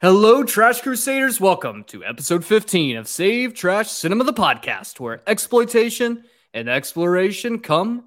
[0.00, 1.38] Hello, Trash Crusaders.
[1.38, 6.24] Welcome to episode 15 of Save Trash Cinema, the podcast, where exploitation
[6.54, 8.04] and exploration come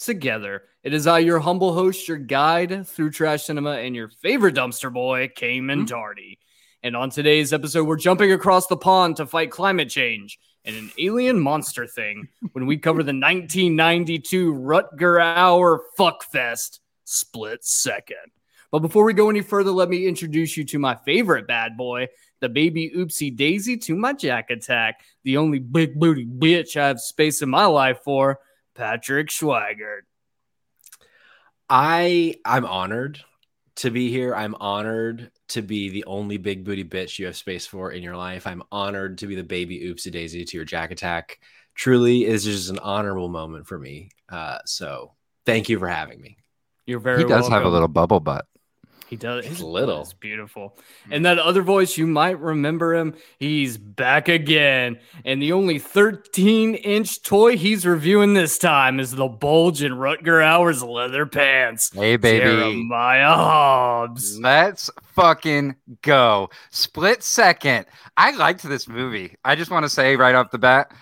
[0.00, 0.64] together.
[0.82, 4.92] It is I, your humble host, your guide through trash cinema, and your favorite dumpster
[4.92, 5.94] boy, Cayman mm-hmm.
[5.94, 6.38] Darty.
[6.82, 10.90] And on today's episode, we're jumping across the pond to fight climate change and an
[10.98, 18.16] alien monster thing when we cover the 1992 Rutger Hauer Fuckfest Split Second.
[18.70, 22.08] But before we go any further, let me introduce you to my favorite bad boy,
[22.40, 27.00] the baby oopsie daisy to my jack attack, the only big booty bitch I have
[27.00, 28.38] space in my life for,
[28.80, 30.02] Patrick Schweigert.
[31.68, 33.20] I I'm honored
[33.76, 34.34] to be here.
[34.34, 38.16] I'm honored to be the only big booty bitch you have space for in your
[38.16, 38.46] life.
[38.46, 41.40] I'm honored to be the baby oopsie daisy to your jack attack.
[41.74, 44.08] Truly is just an honorable moment for me.
[44.30, 45.12] Uh, so
[45.44, 46.38] thank you for having me.
[46.86, 47.18] You're very.
[47.18, 47.52] He does welcome.
[47.52, 48.46] have a little bubble butt.
[49.10, 49.44] He does.
[49.44, 50.02] His little.
[50.02, 50.78] It's beautiful.
[51.10, 53.16] And that other voice, you might remember him.
[53.40, 55.00] He's back again.
[55.24, 60.40] And the only 13 inch toy he's reviewing this time is the bulge in Rutger
[60.44, 61.90] Hauer's leather pants.
[61.92, 62.44] Hey, baby.
[62.44, 64.38] Jeremiah Hobbs.
[64.38, 66.48] Let's fucking go.
[66.70, 67.86] Split second.
[68.16, 69.34] I liked this movie.
[69.44, 70.92] I just want to say right off the bat,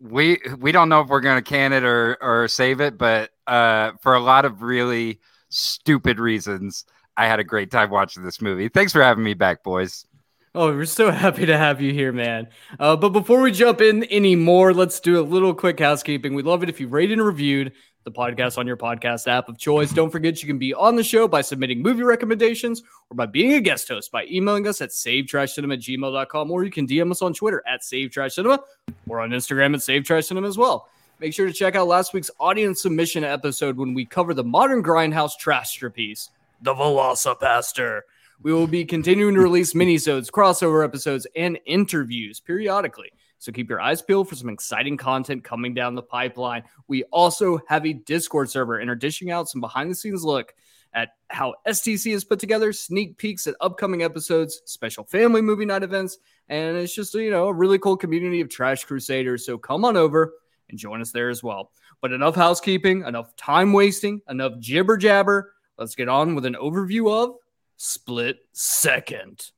[0.00, 3.90] we we don't know if we're gonna can it or or save it, but uh,
[4.00, 6.86] for a lot of really stupid reasons.
[7.18, 8.68] I had a great time watching this movie.
[8.68, 10.06] Thanks for having me back, boys.
[10.54, 12.46] Oh, we're so happy to have you here, man.
[12.78, 16.32] Uh, but before we jump in anymore, let's do a little quick housekeeping.
[16.32, 17.72] We'd love it if you rated and reviewed
[18.04, 19.92] the podcast on your podcast app of choice.
[19.92, 23.54] Don't forget you can be on the show by submitting movie recommendations or by being
[23.54, 27.20] a guest host by emailing us at savetrashcinema at gmail.com or you can DM us
[27.20, 28.60] on Twitter at savetrashcinema
[29.08, 30.88] or on Instagram at savetrashcinema as well.
[31.18, 34.84] Make sure to check out last week's audience submission episode when we cover the modern
[34.84, 36.30] grindhouse trash piece
[36.62, 38.00] the VelociPastor.
[38.40, 43.12] We will be continuing to release minisodes, crossover episodes, and interviews periodically.
[43.38, 46.64] So keep your eyes peeled for some exciting content coming down the pipeline.
[46.88, 50.54] We also have a Discord server and are dishing out some behind the scenes look
[50.94, 55.82] at how STC is put together, sneak peeks at upcoming episodes, special family movie night
[55.82, 56.18] events,
[56.48, 59.44] and it's just you know a really cool community of trash crusaders.
[59.44, 60.34] So come on over
[60.70, 61.70] and join us there as well.
[62.00, 65.52] But enough housekeeping, enough time wasting, enough jibber jabber.
[65.78, 67.36] Let's get on with an overview of
[67.76, 69.52] Split Second.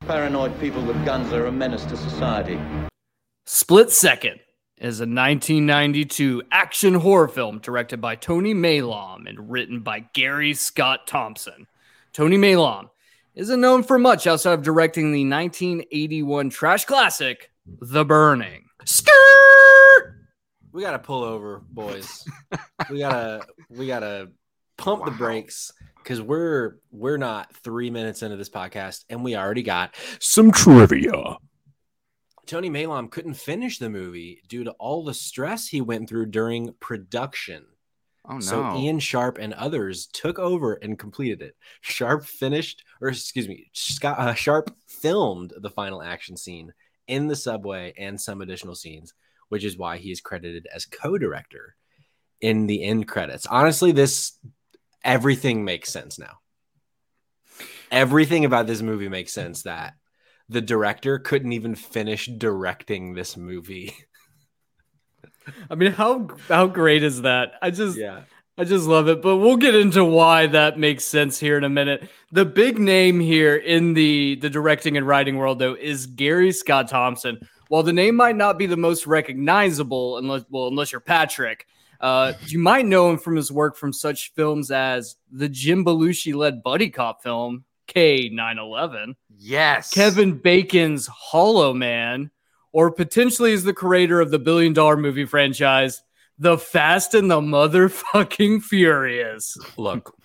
[0.00, 2.58] Paranoid people with guns are a menace to society.
[3.44, 4.40] Split Second
[4.78, 11.06] is a 1992 action horror film directed by Tony Maylam and written by Gary Scott
[11.06, 11.66] Thompson.
[12.14, 12.88] Tony Maylam
[13.34, 18.64] isn't known for much outside of directing the 1981 trash classic, The Burning.
[18.86, 19.12] Skirt!
[20.72, 22.24] We gotta pull over, boys.
[22.90, 24.30] we gotta we gotta
[24.80, 25.06] pump wow.
[25.06, 29.94] the brakes because we're we're not three minutes into this podcast and we already got
[30.18, 31.36] some trivia.
[32.46, 36.72] Tony Maylam couldn't finish the movie due to all the stress he went through during
[36.80, 37.64] production.
[38.28, 38.40] Oh, no.
[38.40, 41.56] So Ian Sharp and others took over and completed it.
[41.80, 46.72] Sharp finished, or excuse me, Scott, uh, Sharp filmed the final action scene
[47.06, 49.14] in the subway and some additional scenes,
[49.48, 51.76] which is why he is credited as co-director
[52.40, 53.46] in the end credits.
[53.46, 54.38] Honestly, this
[55.04, 56.38] everything makes sense now.
[57.90, 59.94] Everything about this movie makes sense that
[60.48, 63.94] the director couldn't even finish directing this movie.
[65.70, 67.52] I mean, how how great is that?
[67.62, 68.22] I just yeah.
[68.58, 69.22] I just love it.
[69.22, 72.08] But we'll get into why that makes sense here in a minute.
[72.30, 76.88] The big name here in the the directing and writing world though is Gary Scott
[76.88, 77.38] Thompson.
[77.68, 81.66] While the name might not be the most recognizable unless well unless you're Patrick,
[82.00, 86.34] uh, you might know him from his work from such films as the Jim Belushi
[86.34, 89.16] led buddy cop film K 911.
[89.36, 89.90] Yes.
[89.90, 92.30] Kevin Bacon's Hollow Man,
[92.72, 96.02] or potentially as the creator of the billion dollar movie franchise,
[96.38, 99.56] The Fast and the Motherfucking Furious.
[99.76, 100.16] Look,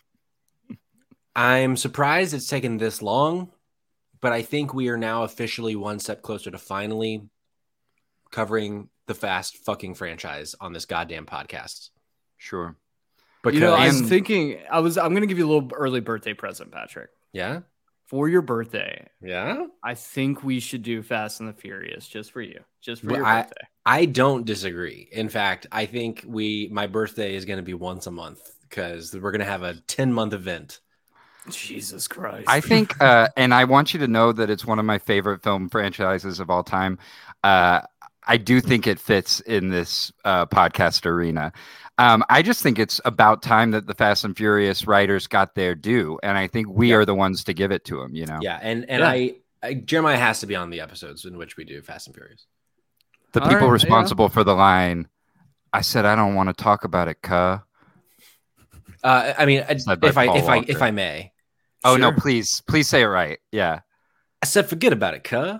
[1.35, 3.51] I'm surprised it's taken this long,
[4.21, 7.23] but I think we are now officially one step closer to finally
[8.35, 11.89] covering the fast fucking franchise on this goddamn podcast.
[12.35, 12.75] Sure.
[13.43, 16.33] But you know, I'm thinking I was I'm gonna give you a little early birthday
[16.33, 17.11] present, Patrick.
[17.31, 17.61] Yeah.
[18.07, 19.07] For your birthday.
[19.21, 19.67] Yeah.
[19.81, 22.59] I think we should do Fast and the Furious just for you.
[22.81, 23.67] Just for well, your birthday.
[23.85, 25.07] I don't disagree.
[25.13, 29.31] In fact, I think we my birthday is gonna be once a month because we're
[29.31, 30.81] gonna have a 10 month event.
[31.49, 32.49] Jesus Christ.
[32.49, 35.43] I think, uh, and I want you to know that it's one of my favorite
[35.43, 36.97] film franchises of all time.
[37.43, 37.81] Uh,
[38.27, 41.51] I do think it fits in this uh, podcast arena.
[41.97, 45.75] Um, I just think it's about time that the Fast and Furious writers got their
[45.75, 46.97] due, and I think we Yeah.
[46.97, 48.15] are the ones to give it to them.
[48.15, 49.09] You know, Yeah, and and Yeah.
[49.09, 52.15] I, I Jeremiah has to be on the episodes in which we do Fast and
[52.15, 52.45] Furious.
[53.31, 53.71] the All people right, yeah.
[53.73, 55.07] responsible for the line.
[55.71, 57.59] I said I don't want to talk about it, cuh.
[59.03, 61.31] Uh, I mean, I- Said by if I Paul if I if I may,
[61.83, 63.39] Oh no, please, please say it right.
[63.51, 63.81] Yeah.
[64.41, 65.59] I said forget about it, cuh.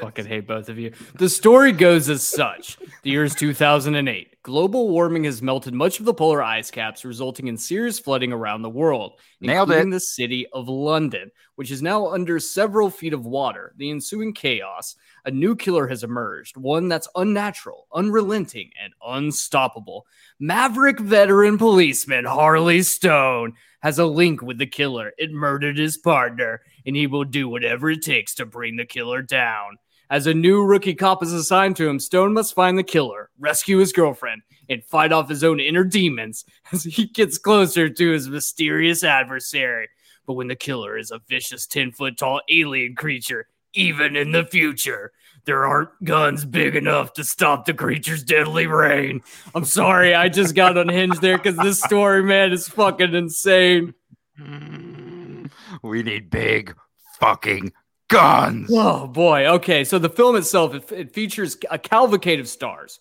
[0.00, 0.92] Fucking hate both of you.
[1.14, 2.78] The story goes as such.
[3.02, 4.42] The year is 2008.
[4.42, 8.60] Global warming has melted much of the polar ice caps, resulting in serious flooding around
[8.62, 9.96] the world, Nailed including it.
[9.96, 13.72] the city of London, which is now under several feet of water.
[13.78, 20.06] The ensuing chaos, a new killer has emerged, one that's unnatural, unrelenting, and unstoppable.
[20.38, 23.54] Maverick veteran policeman Harley Stone
[23.84, 25.12] has a link with the killer.
[25.18, 29.20] It murdered his partner, and he will do whatever it takes to bring the killer
[29.20, 29.76] down.
[30.08, 33.76] As a new rookie cop is assigned to him, Stone must find the killer, rescue
[33.76, 34.40] his girlfriend,
[34.70, 39.90] and fight off his own inner demons as he gets closer to his mysterious adversary.
[40.26, 44.46] But when the killer is a vicious 10 foot tall alien creature, even in the
[44.46, 45.12] future,
[45.44, 49.22] there aren't guns big enough to stop the creature's deadly rain.
[49.54, 53.94] I'm sorry, I just got unhinged there because this story, man, is fucking insane.
[54.40, 55.50] Mm,
[55.82, 56.74] we need big
[57.20, 57.72] fucking
[58.08, 58.70] guns.
[58.72, 59.46] Oh boy.
[59.46, 63.00] Okay, so the film itself it, it features a cavalcade of stars,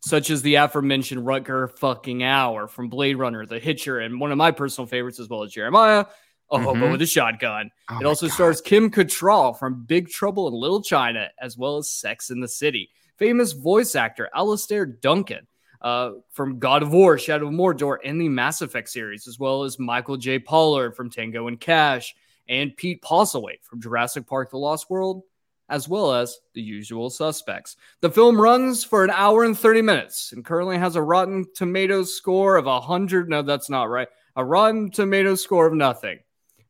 [0.00, 4.38] such as the aforementioned Rutger fucking Hauer from Blade Runner, The Hitcher, and one of
[4.38, 6.06] my personal favorites as well as Jeremiah,
[6.50, 6.92] a hobo Mhm.
[6.92, 7.70] with a shotgun.
[7.90, 8.34] Oh it also God.
[8.34, 12.48] stars Kim Cattrall from Big Trouble in Little China, as well as Sex in the
[12.48, 12.90] City.
[13.16, 15.46] Famous voice actor Alastair Duncan.
[15.80, 19.64] Uh, from God of War, Shadow of Mordor, and the Mass Effect series, as well
[19.64, 20.38] as Michael J.
[20.38, 22.14] Pollard from Tango and Cash,
[22.48, 25.24] and Pete Postlethwaite from Jurassic Park: The Lost World,
[25.68, 27.76] as well as the usual suspects.
[28.00, 32.14] The film runs for an hour and 30 minutes and currently has a Rotten Tomatoes
[32.16, 33.28] score of 100.
[33.28, 34.08] No, that's not right.
[34.36, 36.18] A Rotten Tomatoes score of nothing.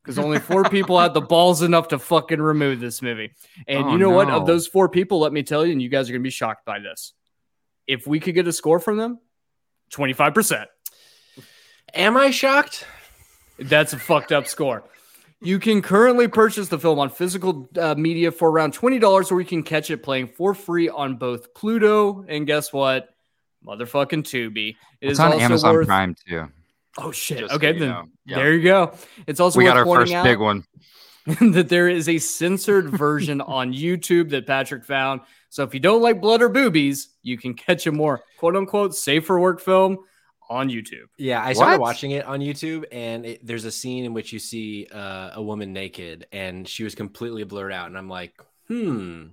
[0.04, 3.32] Because only four people had the balls enough to fucking remove this movie.
[3.66, 4.28] And Oh, you know what?
[4.28, 6.28] Of those four people, let me tell you, and you guys are going to be
[6.30, 7.14] shocked by this.
[7.86, 9.18] If we could get a score from them,
[9.92, 10.66] 25%.
[11.94, 12.86] Am I shocked?
[13.58, 14.84] That's a fucked up score.
[15.40, 19.46] You can currently purchase the film on physical uh, media for around $20, or you
[19.46, 23.08] can catch it playing for free on both Pluto and guess what?
[23.66, 24.70] Motherfucking Tubi.
[24.70, 26.48] It It's is on also Amazon worth- Prime too.
[26.98, 27.38] Oh shit.
[27.38, 28.04] just so okay, you then know.
[28.24, 28.36] Yeah.
[28.36, 28.94] there you go.
[29.26, 30.64] It's also We got our first big one.
[31.26, 35.22] that there is a censored version on YouTube that Patrick found.
[35.48, 38.94] So if you don't like blood or boobies, you can catch a more quote unquote
[38.94, 39.98] safer work film
[40.50, 41.06] on YouTube.
[41.16, 41.80] Yeah, I started What?
[41.80, 45.42] watching it on YouTube, and it, there's a scene in which you see uh, a
[45.42, 48.34] woman naked, and she was completely blurred out, and I'm like,
[48.68, 49.28] hmm,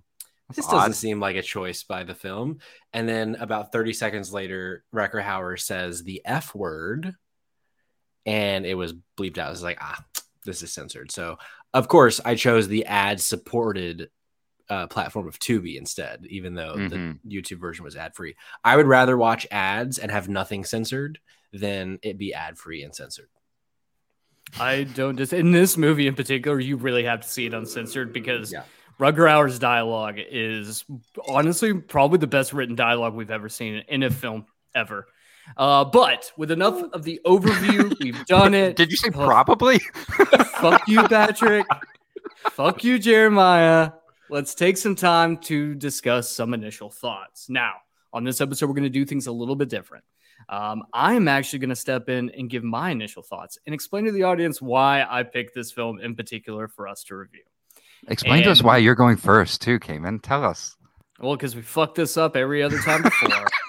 [0.56, 0.72] this odd.
[0.72, 2.60] doesn't seem like a choice by the film.
[2.94, 7.14] And then about 30 seconds later, Wrecker Hauer says the F word,
[8.26, 9.48] and it was bleeped out.
[9.48, 10.04] I was like, ah,
[10.46, 11.12] this is censored.
[11.12, 11.38] So
[11.74, 14.10] of course, I chose the ad-supported
[14.70, 17.20] uh, platform of Tubi instead, even though Mhm.
[17.24, 18.36] the YouTube version was ad-free.
[18.64, 21.20] I would rather watch ads and have nothing censored
[21.52, 23.28] than it be ad-free and censored.
[24.60, 28.12] I don't just in this movie in particular, you really have to see it uncensored
[28.14, 28.64] because Yeah.
[29.00, 30.86] Rutger Hauer's dialogue is
[31.28, 35.08] honestly probably the best written dialogue we've ever seen in a film ever.
[35.58, 38.76] Uh, but with enough of the overview, we've done it.
[38.76, 39.80] Did you say Plus- probably?
[40.60, 41.66] Fuck you, Patrick.
[42.52, 43.92] Fuck you, Jeremiah.
[44.30, 47.50] Let's take some time to discuss some initial thoughts.
[47.50, 47.74] Now,
[48.14, 50.04] on this episode, we're going to do things a little bit different.
[50.50, 54.06] Um, I am actually going to step in and give my initial thoughts and explain
[54.06, 57.44] to the audience why I picked this film in particular for us to review.
[58.08, 60.20] Explain to us why you're going first, too, Cayman.
[60.20, 60.76] Tell us.
[61.20, 63.48] Well, because we fucked this up every other time before.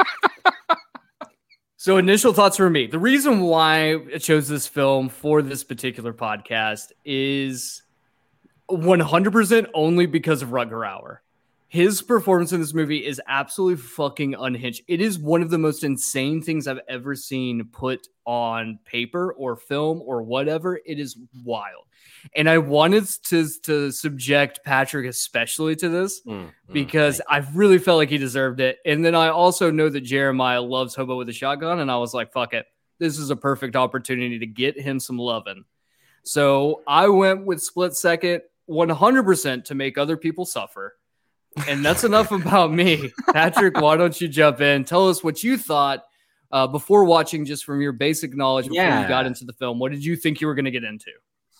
[1.83, 2.87] so, initial thoughts for me.
[2.87, 7.83] The reason why I chose this film for this particular podcast is
[8.71, 11.17] 100% only because of Rutger Hauer.
[11.73, 14.83] His performance in this movie is absolutely fucking unhinged.
[14.89, 19.57] It is one of the most insane things I've ever seen put on paper or
[19.57, 20.79] film or whatever.
[20.85, 21.87] It is wild.
[22.37, 27.79] And I wanted to, to subject Patrick especially to this Mm, mm, because I really
[27.79, 28.77] felt like he deserved it.
[28.85, 32.13] And then I also know that Jeremiah loves Hobo with a shotgun, and I was
[32.13, 32.67] like, fuck it.
[32.99, 35.65] This is a perfect opportunity to get him some loving.
[36.23, 40.97] So I went with split second 100% to make other people suffer.
[41.69, 43.13] And that's enough about me.
[43.33, 44.85] Patrick, why don't you jump in?
[44.85, 46.05] Tell us what you thought
[46.51, 49.01] Uh, before watching, just from your basic knowledge before Yeah.
[49.03, 51.11] you got into the film, what did you think you were going to get into?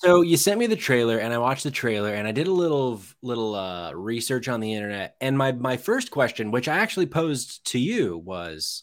[0.01, 2.53] So you sent me the trailer, and I watched the trailer, and I did a
[2.53, 5.15] little little uh, research on the internet.
[5.21, 8.83] And my my first question, which I actually posed to you, was,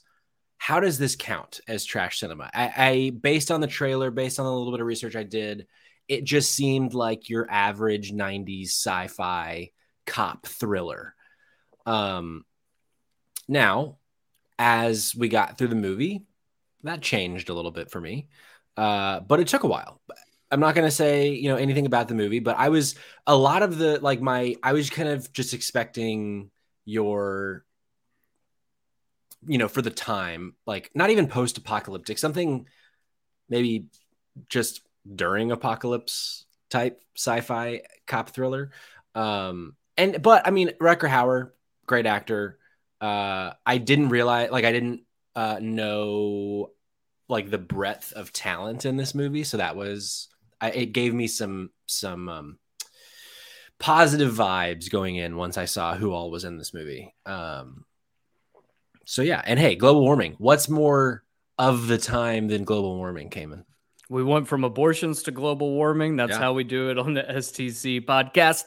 [0.57, 2.49] how does this count as trash cinema?
[2.55, 5.67] I, I based on the trailer, based on a little bit of research I did,
[6.07, 9.69] it just seemed like your average '90s sci-fi
[10.09, 11.15] cop thriller.
[11.85, 12.43] Um,
[13.47, 13.99] now,
[14.57, 16.25] as we got through the movie,
[16.83, 18.27] that changed a little bit for me,
[18.75, 20.01] uh, but it took a while.
[20.51, 22.95] I'm not gonna say you know anything about the movie, but I was
[23.27, 26.49] a lot of the like my I was kind of just expecting
[26.85, 27.63] your
[29.47, 32.67] you know for the time like not even post apocalyptic something
[33.47, 33.85] maybe
[34.49, 34.81] just
[35.15, 38.71] during apocalypse type sci-fi cop thriller
[39.15, 41.51] um and but I mean Rucker Hauer
[41.85, 42.57] great actor
[43.01, 45.01] uh I didn't realize like I didn't
[45.35, 46.71] uh know
[47.27, 50.29] like the breadth of talent in this movie so that was
[50.61, 52.59] I, it gave me some some um,
[53.79, 57.13] positive vibes going in once I saw who all was in this movie.
[57.25, 57.85] Um,
[59.05, 60.35] so yeah, and hey, global warming.
[60.37, 61.23] What's more
[61.57, 63.65] of the time than global warming, Cayman?
[64.09, 66.15] We went from abortions to global warming.
[66.15, 66.39] That's Yeah.
[66.39, 68.65] how we do it on the STC podcast.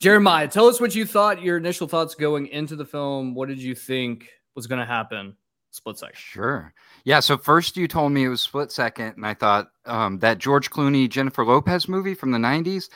[0.00, 3.34] Jeremiah, tell us what you thought, your initial thoughts going into the film.
[3.34, 5.36] What did you think was going to happen?
[5.72, 6.16] Split second.
[6.16, 6.72] Sure.
[7.04, 7.20] Yeah.
[7.20, 10.70] So first you told me it was split second, and I thought um, that George
[10.70, 12.88] Clooney Jennifer Lopez movie from the '90s,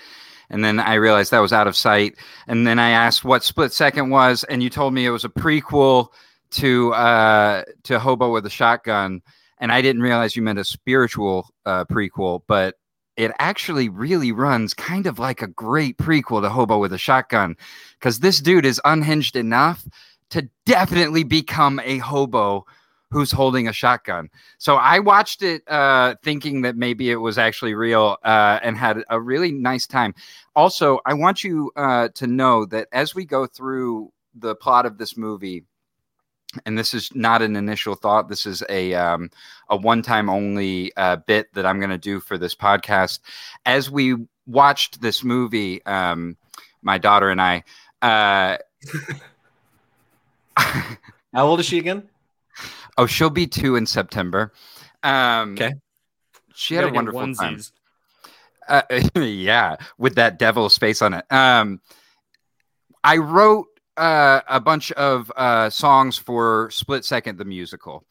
[0.51, 2.17] and then I realized that was out of sight.
[2.49, 5.29] And then I asked what split second was, and you told me it was a
[5.29, 6.09] prequel
[6.53, 9.23] to uh, to Hobo with a Shotgun,
[9.59, 12.75] and I didn't realize you meant a spiritual uh, prequel, but
[13.17, 17.57] it actually really runs kind of like a great prequel to Hobo with a Shotgun,
[17.99, 19.87] because this dude is unhinged enough
[20.31, 22.67] to definitely become a hobo
[23.11, 24.29] who's holding a shotgun.
[24.59, 29.05] So I watched it uh, thinking that maybe it was actually real uh, and had
[29.09, 30.15] a really nice time.
[30.57, 34.99] Also, I want you uh, to know that as we go through the plot of
[34.99, 35.63] this movie,
[36.67, 38.29] and this is not an initial thought.
[38.29, 39.31] This is a um,
[39.69, 43.21] a one time only uh, bit that I'm going to do for this podcast.
[43.67, 46.37] As we watched this movie, um,
[46.83, 47.65] my daughter and I.
[48.03, 48.59] Uh,
[50.57, 52.09] How old is she again?
[52.97, 54.53] Oh, she'll be two in September.
[55.03, 55.75] Um, Okay.
[56.55, 57.61] She had a wonderful time.
[58.69, 58.83] Uh,
[59.17, 61.25] yeah, with that devil's face on it.
[61.31, 61.81] Um,
[63.03, 68.05] I wrote uh, a bunch of uh, songs for Split Second, the musical.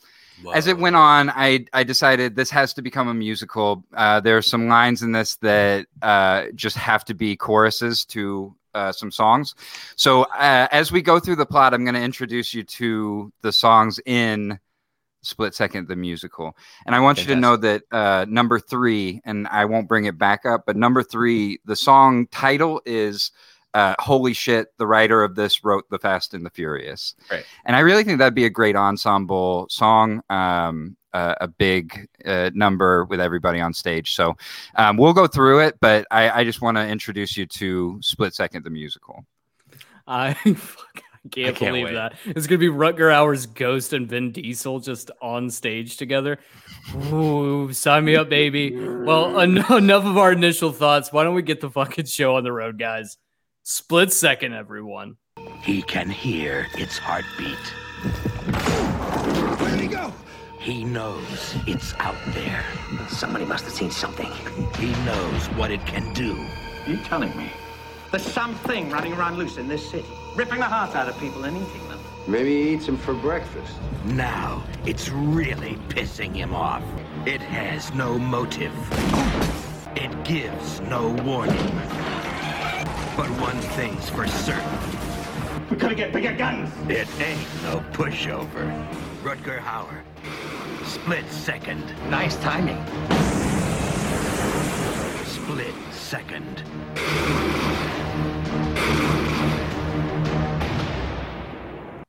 [0.54, 3.86] As it went on, I I decided this has to become a musical.
[3.94, 8.54] Uh, there are some lines in this that uh, just have to be choruses to
[8.74, 9.56] uh, some songs.
[9.96, 13.52] So uh, as we go through the plot, I'm going to introduce you to the
[13.52, 14.60] songs in
[15.22, 16.58] Split Second, the musical.
[16.86, 20.18] And I want you to know that uh, number three, and I won't bring it
[20.18, 23.32] back up, but number three, the song title is
[23.74, 27.16] uh, Holy Shit, the writer of this wrote The Fast and the Furious.
[27.32, 27.46] Right.
[27.66, 32.52] And I really think that'd be a great ensemble song, um, uh, a big uh,
[32.54, 34.16] number with everybody on stage.
[34.16, 34.36] So
[34.76, 38.34] um, we'll go through it, but I, I just want to introduce you to Split
[38.34, 39.26] Second, the musical.
[40.08, 41.94] I, fuck, I can't, can't believe wait.
[41.94, 42.16] that.
[42.26, 46.38] It's going to be Rutger Hauer's Ghost and Vin Diesel just on stage together.
[47.12, 48.76] Ooh, sign me up, baby.
[48.76, 51.14] Well, en- enough of our initial thoughts.
[51.14, 53.18] Why don't we get the fucking show on the road, guys?
[53.66, 55.16] Split second, everyone.
[55.62, 57.58] He can hear its heartbeat.
[59.58, 60.12] Where did he go?
[60.60, 62.66] He knows it's out there.
[63.08, 64.30] Somebody must have seen something.
[64.76, 66.36] He knows what it can do.
[66.36, 67.50] Are You telling me?
[68.12, 71.56] There's something running around loose in this city, ripping the hearts out of people and
[71.56, 72.00] eating them.
[72.28, 73.78] Maybe he eats them for breakfast.
[74.08, 76.84] Now it's really pissing him off.
[77.26, 78.74] It has no motive.
[79.96, 81.72] It gives no warning.
[83.16, 85.70] But one thing's for certain.
[85.70, 86.70] We gotta get bigger guns.
[86.90, 88.88] It ain't no pushover.
[89.22, 90.02] Rutger Hauer.
[90.86, 91.84] Split second.
[92.10, 92.84] Nice timing.
[95.26, 96.64] Split second.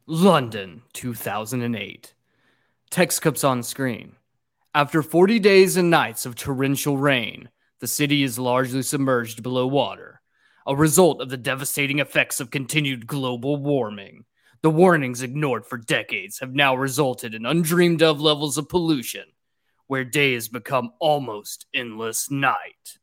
[0.07, 2.15] London, 2008.
[2.91, 4.17] Text comes on screen.
[4.75, 7.49] After 40 days and nights of torrential rain,
[7.81, 10.14] the city is largely submerged below water,
[10.67, 14.25] a result of the devastating effects of continued global warming.
[14.63, 19.25] The warnings ignored for decades have now resulted in undreamed of levels of pollution,
[19.89, 22.99] where days become almost endless night.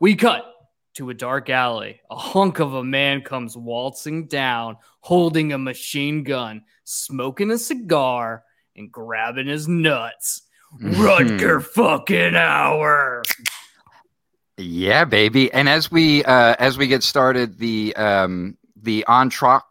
[0.00, 0.52] We cut
[0.94, 2.00] to a dark alley.
[2.10, 8.44] A hunk of a man comes waltzing down, holding a machine gun, smoking a cigar,
[8.76, 10.42] and grabbing his nuts.
[10.74, 11.00] Mm-hmm.
[11.00, 13.22] Rutger fucking Hauer.
[14.60, 15.52] Yeah, baby.
[15.52, 19.62] And as we uh, as we get started, the um, the entr'acte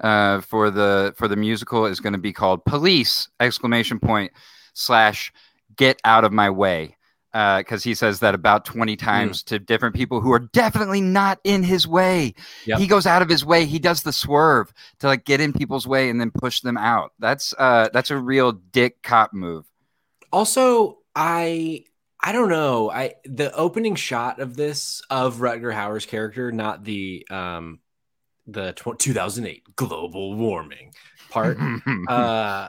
[0.00, 4.32] uh, for the for the musical is going to be called "Police!" exclamation point
[4.74, 5.32] slash
[5.76, 6.96] Get out of my way
[7.32, 11.62] because he says that about twenty times to different people who are definitely not in
[11.62, 12.34] his way.
[12.66, 12.80] Yep.
[12.80, 13.64] He goes out of his way.
[13.64, 17.12] He does the swerve to like get in people's way and then push them out.
[17.20, 19.66] That's uh, that's a real dick cop move.
[20.32, 21.84] Also, I
[22.28, 22.90] I don't know.
[22.90, 27.78] I the opening shot of this of Rutger Hauer's character, not the um
[28.46, 30.92] the tw- 2008 global warming
[31.30, 31.56] part.
[32.08, 32.68] uh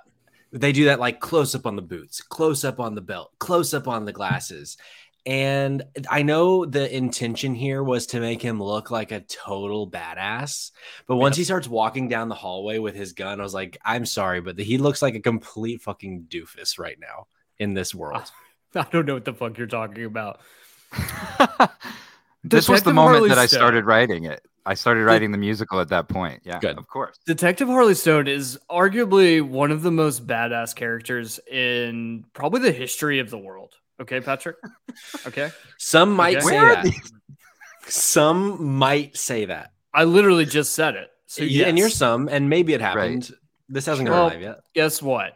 [0.54, 3.74] they do that like close up on the boots, close up on the belt, close
[3.74, 4.78] up on the glasses.
[5.26, 10.72] And I know the intention here was to make him look like a total badass.
[11.06, 14.06] But once he starts walking down the hallway with his gun, I was like, I'm
[14.06, 18.32] sorry, but he looks like a complete fucking doofus right now in this world.
[18.76, 20.40] I don't know what the fuck you're talking about.
[22.44, 23.58] this was the moment Harley that I Stone.
[23.60, 24.42] started writing it.
[24.66, 26.42] I started writing the musical at that point.
[26.44, 26.78] Yeah, Good.
[26.78, 27.18] of course.
[27.26, 33.20] Detective Harley Stone is arguably one of the most badass characters in probably the history
[33.20, 33.74] of the world.
[34.00, 34.58] Okay, Patrick?
[35.28, 35.50] Okay.
[35.78, 36.46] Some might Okay.
[36.46, 36.84] say Where are that.
[36.86, 37.12] these-
[37.88, 39.72] Some might say that.
[39.94, 41.10] I literally just said it.
[41.26, 43.32] So Yeah, and you're some, and maybe it happened.
[43.70, 44.60] This hasn't gone Well, live yet.
[44.76, 45.34] guess what?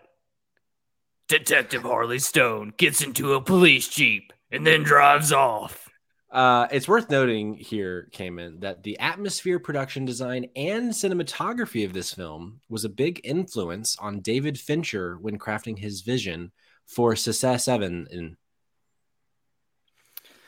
[1.28, 5.90] Detective Harley Stone gets into a police jeep and then drives off.
[6.32, 12.12] Uh, it's worth noting here, Cayman, that the atmosphere, production design, and cinematography of this
[12.14, 16.52] film was a big influence on David Fincher when crafting his vision
[16.88, 18.08] for Success Seven.
[18.10, 18.38] In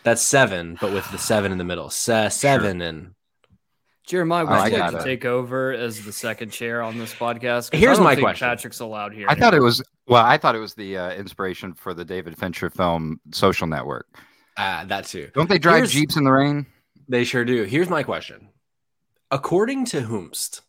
[0.03, 1.89] that's seven, but with the seven in the middle.
[1.91, 3.11] Se- seven and
[4.07, 7.13] Jeremiah, Oh, would I you like to take over as the second chair on this
[7.13, 7.69] podcast?
[7.69, 8.47] 'Cause I Here's don't my think question.
[8.47, 9.27] Patrick's allowed here.
[9.29, 10.23] I thought it was well.
[10.25, 14.07] I thought it was the uh, inspiration for the David Fincher film Social Network.
[14.57, 15.29] uh, that too.
[15.33, 16.65] Don't they drive Here's- jeeps in the rain?
[17.07, 17.63] They sure do.
[17.63, 18.49] Here's my question:
[19.31, 20.61] According to whomst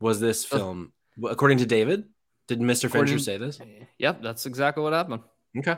[0.00, 0.92] was this Uh, film?
[1.28, 2.04] According to David,
[2.46, 2.90] did Mr.
[2.90, 3.60] Fincher say this?
[3.98, 5.22] Yep, that's exactly what happened.
[5.56, 5.76] Okay.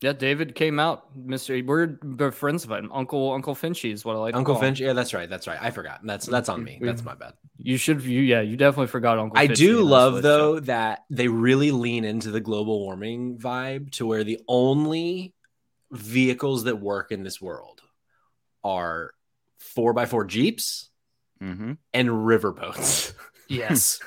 [0.00, 1.60] Yeah, David came out, Mister.
[1.62, 2.90] We're we're friends of him.
[2.92, 4.32] Uncle Uncle Finchy is what I like.
[4.34, 4.68] to Uncle call him.
[4.74, 4.80] Finch.
[4.80, 5.28] Yeah, that's right.
[5.30, 5.58] That's right.
[5.60, 6.00] I forgot.
[6.04, 6.78] That's that's on me.
[6.80, 7.34] That's my bad.
[7.64, 8.02] You should.
[8.02, 8.42] You yeah.
[8.42, 9.38] You definitely forgot Uncle.
[9.38, 13.90] I Finchy do love list, though that they really lean into the global warming vibe
[13.92, 15.32] to where the only
[15.90, 17.80] vehicles that work in this world
[18.62, 19.12] are
[19.58, 20.90] four by four jeeps
[21.42, 21.72] Mm-hmm.
[21.92, 23.12] and riverboats.
[23.46, 24.00] Yes.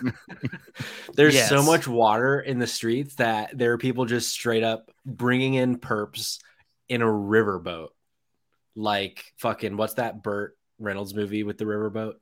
[1.13, 5.53] There's so much water in the streets that there are people just straight up bringing
[5.53, 6.39] in perps
[6.89, 7.89] in a riverboat,
[8.75, 12.13] like fucking what's that Burt Reynolds movie with the riverboat?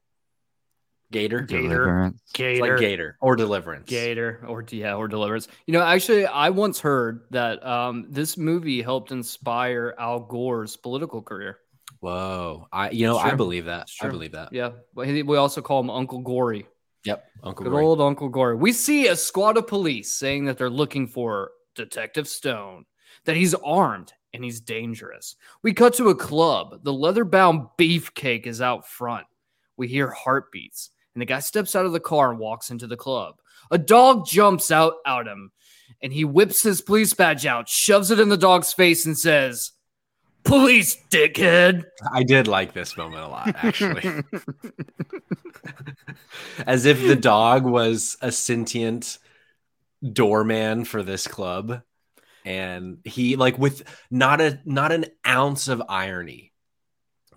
[1.11, 1.41] Gator.
[1.41, 2.11] Gator.
[2.13, 2.61] It's Gator.
[2.61, 3.89] like Gator or Deliverance.
[3.89, 5.47] Gator or yeah or Deliverance.
[5.65, 11.21] You know, actually, I once heard that um, this movie helped inspire Al Gore's political
[11.21, 11.59] career.
[11.99, 13.89] Whoa, I you know I believe that.
[14.01, 14.51] I believe that.
[14.51, 16.67] Yeah, but we also call him Uncle Gory.
[17.05, 17.83] Yep, Uncle Good Gory.
[17.83, 18.55] old Uncle Gory.
[18.55, 22.85] We see a squad of police saying that they're looking for Detective Stone,
[23.25, 25.35] that he's armed and he's dangerous.
[25.63, 26.83] We cut to a club.
[26.83, 29.25] The leather bound beefcake is out front.
[29.77, 32.97] We hear heartbeats, and the guy steps out of the car and walks into the
[32.97, 33.39] club.
[33.71, 35.51] A dog jumps out at him,
[36.03, 39.71] and he whips his police badge out, shoves it in the dog's face, and says,
[40.43, 41.85] Police, dickhead.
[42.13, 44.03] I did like this moment a lot, actually.
[46.67, 49.17] As if the dog was a sentient
[50.13, 51.81] doorman for this club.
[52.45, 56.51] And he like with not a not an ounce of irony.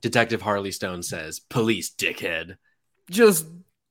[0.02, 2.58] Detective Harley Stone says, Police dickhead.
[3.10, 3.46] Just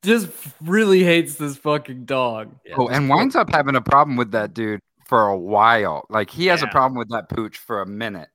[0.07, 0.29] just
[0.61, 2.55] really hates this fucking dog.
[2.65, 6.05] Yeah, Oh, and winds up having a problem with that dude for a while.
[6.09, 8.29] Like he has a problem with that pooch for a minute.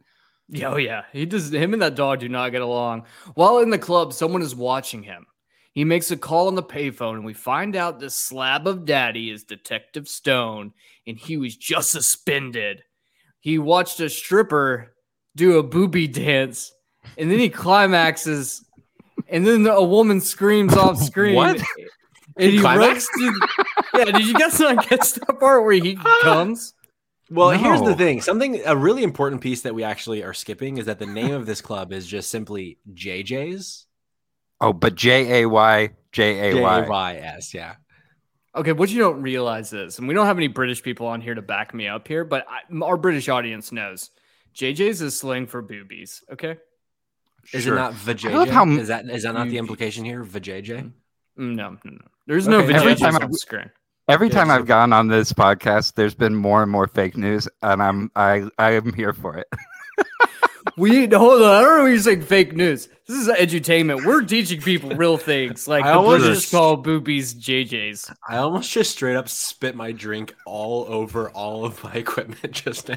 [0.48, 1.52] Yeah, Oh yeah, he does.
[1.52, 3.04] Him and that dog do not get along.
[3.34, 5.26] While in the club, someone is watching him.
[5.72, 9.30] He makes a call on the payphone, and we find out this slab of daddy
[9.30, 10.74] is Detective Stone,
[11.06, 12.82] and he was just suspended.
[13.40, 14.94] He watched a stripper
[15.34, 16.72] do a booby dance,
[17.16, 18.62] and then he climaxes,
[19.32, 21.34] and then a woman screams off screen.
[21.34, 21.60] What?
[22.36, 23.10] And he climaxed?
[23.18, 23.48] runs to.
[23.94, 26.74] Yeah, did you guys not catch that part where he comes?
[27.30, 28.20] Well, here's the thing.
[28.20, 31.46] Something a really important piece that we actually are skipping is that the name of
[31.46, 33.86] this club is just simply JJ's.
[34.60, 36.80] Oh, but J A Y J A Y.
[36.82, 37.74] J-A-Y-S, yeah.
[38.54, 41.34] Okay, what you don't realize is, and we don't have any British people on here
[41.34, 44.10] to back me up here, but I, our British audience knows
[44.54, 46.22] JJ's is slang for boobies.
[46.30, 46.58] Okay,
[47.52, 47.74] Is Sure.
[47.74, 48.32] it not I vajayjay?
[48.34, 50.24] love how m- is that is that not the implication here?
[50.24, 50.90] Vajayjay?
[51.38, 51.98] Mm, no, no, no.
[52.26, 53.70] There's no Okay, every vaginas time I- on screen.
[54.08, 57.16] Every Yeah, time so- I've gone on this podcast, there's been more and more fake
[57.16, 59.46] news, and I'm I I am here for it.
[60.78, 61.50] We hold on.
[61.56, 62.88] I don't know when you're saying fake news.
[63.06, 64.06] This is edutainment.
[64.06, 68.14] We're teaching people real things, like I the almost British just- call boobies JJs.
[68.26, 72.88] I almost just straight up spit my drink all over all of my equipment just
[72.88, 72.96] now.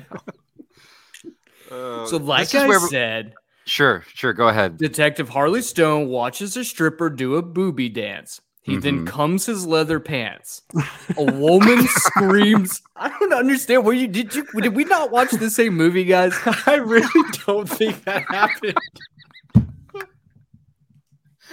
[1.70, 3.34] So, like is I where we- said,
[3.66, 4.78] Sure, sure, go ahead.
[4.78, 8.40] Detective Harley Stone watches a stripper do a booby dance.
[8.62, 9.08] He then Mhm.
[9.08, 10.64] comes his leather pants.
[11.18, 12.82] A woman screams.
[12.96, 13.86] I don't understand.
[13.86, 16.34] Were you did you did we not watch the same movie, guys?
[16.66, 17.08] I really
[17.46, 18.78] don't think that happened.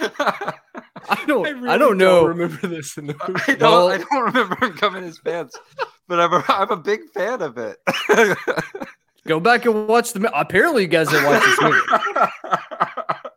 [0.00, 1.46] I don't.
[1.46, 2.24] I, really don't know.
[2.24, 3.40] remember this in the movie.
[3.48, 5.58] I don't, Well- I don't remember him coming his pants,
[6.08, 7.76] but I'm a, I'm a big fan of it.
[9.26, 10.20] Go back and watch the.
[10.20, 11.78] mo- Apparently, you guys didn't watch this movie.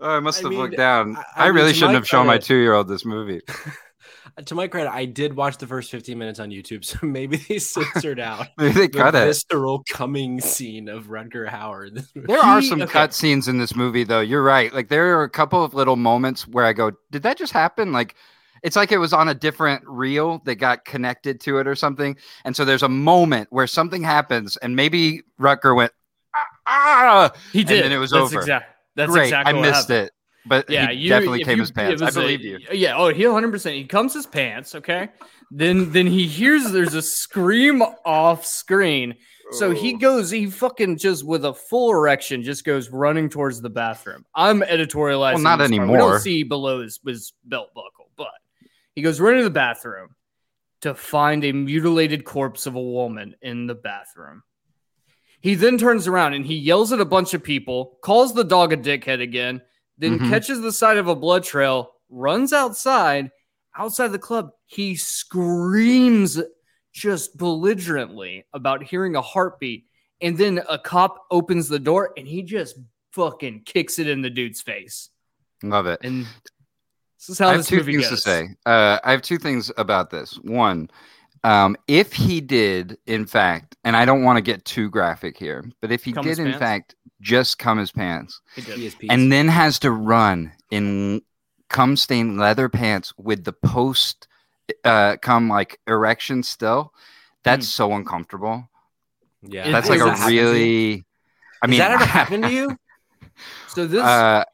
[0.00, 1.16] Oh, I must I have mean, looked down.
[1.16, 3.40] I- I, I really to shouldn't have shown my two year old this movie.
[4.46, 7.58] to my credit, I did watch the first 15 minutes on YouTube, so maybe they
[7.58, 9.24] censored out Maybe they the cut it.
[9.26, 12.04] visceral coming scene of Rutger Howard.
[12.14, 12.90] There are some okay.
[12.92, 14.20] cut scenes in this movie, though.
[14.20, 14.74] You're right.
[14.74, 17.92] Like there are a couple of little moments where I go, "Did that just happen?"
[17.92, 18.14] Like
[18.64, 22.16] it's like it was on a different reel that got connected to it or something.
[22.44, 25.92] And so there's a moment where something happens, and maybe Rutger went,
[26.34, 27.84] "Ah!" ah," He And did.
[27.84, 28.40] then it was that's over.
[28.40, 29.24] Exact, that's Great.
[29.26, 30.06] exactly I missed happened.
[30.08, 30.12] it,
[30.46, 32.02] but Yeah, he you definitely came you- his pants.
[32.02, 32.58] I believe you.
[32.72, 32.96] Yeah.
[32.96, 33.52] Oh, he 100.
[33.52, 34.74] percent He comes his pants.
[34.74, 35.08] Okay.
[35.50, 39.14] Then then he hears there's a scream off screen.
[39.52, 39.98] So he Oh.
[39.98, 40.30] goes.
[40.30, 44.24] He fucking just with a full erection just goes running towards the bathroom.
[44.34, 45.34] I'm editorializing.
[45.34, 45.92] Well, not anymore.
[45.92, 47.92] We don't see below his, his belt buckle,
[48.94, 50.14] he goes running to the bathroom
[50.82, 54.42] to find a mutilated corpse of a woman in the bathroom.
[55.40, 58.72] He then turns around and he yells at a bunch of people, calls the dog
[58.72, 59.62] a dickhead again,
[59.98, 60.28] then Mhm.
[60.30, 63.30] catches the side of a blood trail, runs outside.
[63.76, 66.40] Outside the club, he screams
[66.92, 69.86] just belligerently about hearing a heartbeat.
[70.20, 72.78] And then a cop opens the door and he just
[73.12, 75.10] fucking kicks it in the dude's face.
[75.62, 76.00] Love it.
[76.02, 76.26] And
[77.26, 78.22] this is how I have this two movie things goes.
[78.22, 78.48] to say.
[78.66, 80.34] Uh, I have two things about this.
[80.42, 80.90] One,
[81.42, 85.64] um, if he did, in fact, and I don't want to get too graphic here,
[85.80, 86.58] but if he Cum did, in pants?
[86.58, 88.78] fact, just come his pants He did.
[88.78, 89.06] PSPs.
[89.10, 91.22] and then has to run in
[91.70, 94.28] cum stained leather pants with the post
[94.84, 96.92] uh, cum like erection still,
[97.42, 98.68] that's so uncomfortable.
[99.42, 101.04] yeah, That's Has like that a happened really.
[101.62, 102.78] I mean, Has that ever happened to you?
[103.68, 104.44] So this Uh,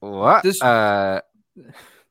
[0.00, 0.42] what?
[0.42, 1.20] This- uh,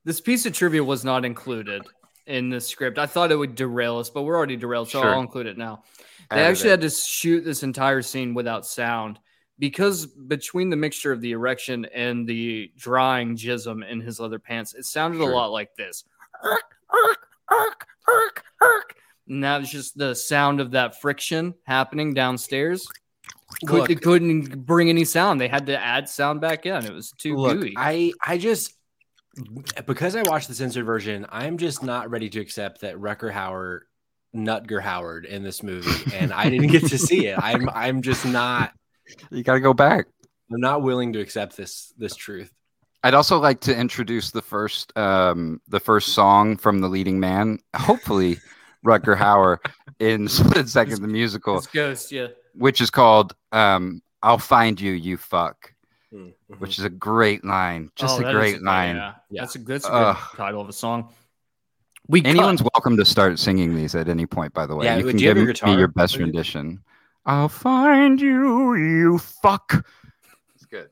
[0.07, 1.83] this piece of trivia was not included
[2.25, 2.97] in the script.
[2.97, 5.13] I thought it would derail us, but we're already derailed, so Sure.
[5.13, 5.83] I'll include it now.
[6.31, 6.71] They Edit actually it.
[6.71, 9.19] had to shoot this entire scene without sound
[9.59, 14.73] because between the mixture of the erection and the drying jism in his leather pants,
[14.73, 15.29] it sounded Sure.
[15.31, 16.05] a lot like this.
[19.27, 22.87] And that was just the sound of that friction happening downstairs.
[23.65, 23.89] Could, Look.
[23.89, 25.39] it couldn't bring any sound.
[25.41, 26.85] They had to add sound back in.
[26.85, 27.73] It was too Look, gooey.
[27.77, 28.73] I I just
[29.85, 33.83] because I watched the censored version, I'm just not ready to accept that Rucker Howard
[34.35, 37.37] Nutger Howard in this movie, and I didn't get to see it.
[37.41, 38.73] I'm I'm just not
[39.31, 40.07] you got to go back.
[40.51, 42.51] I'm not willing to accept this this truth.
[43.03, 47.59] I'd also like to introduce the first um the first song from the leading man.
[47.75, 48.39] Hopefully
[48.83, 49.57] Rucker Hauer
[49.99, 52.27] in Split Second the musical, It's Ghost, yeah.
[52.53, 55.73] which is called um I'll find you, you fuck,
[56.51, 56.59] Mhm.
[56.59, 57.91] which is a great line.
[57.95, 58.95] Just Oh, a is great line.
[58.95, 59.13] Yeah.
[59.29, 59.41] Yeah.
[59.41, 61.09] That's a that's a good title of a song.
[62.07, 62.71] We Anyone's cut.
[62.73, 64.85] welcome to start singing these at any point, by the way.
[64.85, 65.77] Yeah, you can you give your me guitar?
[65.77, 66.79] your best you- rendition.
[67.25, 69.85] I'll find you, you fuck.
[70.55, 70.89] It's good.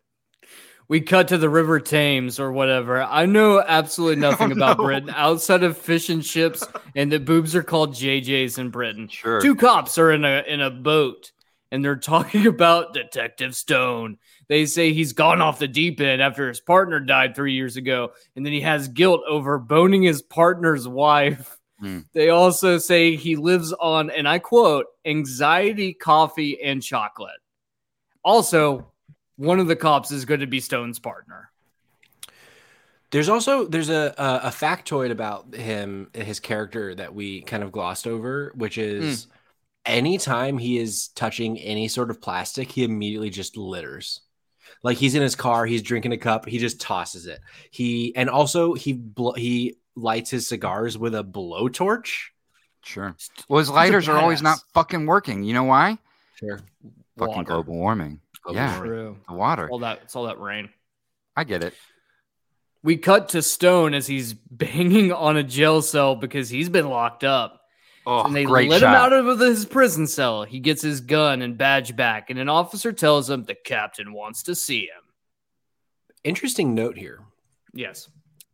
[0.90, 3.02] we cut to the River Thames or whatever.
[3.02, 4.84] I know absolutely nothing Oh, about no.
[4.84, 9.08] Britain outside of fish and chips, and the boobs are called JJ's in Britain.
[9.08, 9.40] Sure.
[9.40, 11.32] Two cops are in a in a boat
[11.72, 14.18] and they're talking about Detective Stone.
[14.48, 18.12] They say he's gone off the deep end after his partner died three years ago,
[18.36, 21.58] and then he has guilt over boning his partner's wife.
[21.80, 22.02] Hmm.
[22.14, 27.40] They also say he lives on, and I quote, anxiety, coffee, and chocolate.
[28.24, 28.92] Also,
[29.36, 31.52] one of the cops is going to be Stone's partner.
[33.12, 37.72] There's also there's a, a a factoid about him his character that we kind of
[37.72, 39.28] glossed over, which is
[39.86, 44.22] anytime he is touching any sort of plastic, he immediately just litters.
[44.86, 47.40] Like he's in his car, he's drinking a cup, he just tosses it.
[47.72, 52.28] He and also he bl- he lights his cigars with a blowtorch.
[52.84, 53.16] Sure.
[53.50, 55.44] Well, his lighters are always not fucking working.
[55.44, 55.98] You know why?
[56.36, 56.60] Sure.
[57.18, 57.44] Fucking Water.
[57.48, 58.22] global warming.
[58.44, 58.92] Global yeah, warming.
[58.92, 59.18] True.
[59.28, 59.70] the water.
[59.72, 60.70] All that it's all that rain.
[61.36, 61.74] I get it.
[62.84, 67.24] We cut to Stone as he's banging on a jail cell because he's been locked
[67.24, 67.65] up.
[68.08, 68.90] Oh, and they great let shot.
[68.90, 70.44] him out of his prison cell.
[70.44, 74.44] He gets his gun and badge back, and an officer tells him the captain wants
[74.44, 75.04] to see him.
[76.24, 77.20] Interesting note here.
[77.74, 78.10] Yes.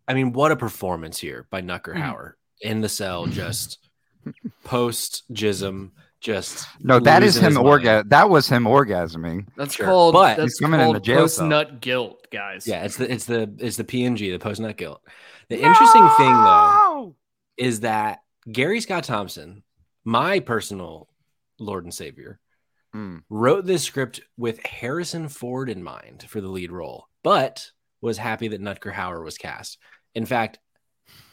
[0.07, 1.61] I mean, what a performance here by.
[1.61, 3.77] Nuckerhauer in the cell, just
[4.63, 8.07] post jism, just no, that is him his orga.
[8.09, 9.47] That was him orgasming.
[9.57, 9.85] That's Sure.
[9.85, 12.67] called But- that's He's coming in the jail post nut guilt, guys.
[12.67, 15.01] Yeah, it's the it's the it's the PNG, the post nut guilt.
[15.49, 17.15] The interesting thing though
[17.57, 19.63] is that Gary Scott Thompson,
[20.03, 21.09] my personal
[21.59, 22.39] Lord and Savior,
[22.93, 23.23] Mm.
[23.29, 28.49] wrote this script with Harrison Ford in mind for the lead role, but was happy
[28.49, 29.77] that Nutker Hauer was cast.
[30.13, 30.59] In fact,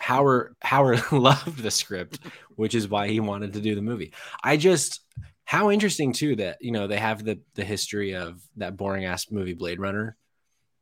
[0.00, 2.20] Hauer Hauer loved the script,
[2.54, 4.12] which is why he wanted to do the movie.
[4.44, 5.00] I just
[5.44, 9.26] how interesting too that you know they have the the history of that boring ass
[9.32, 10.16] movie Blade Runner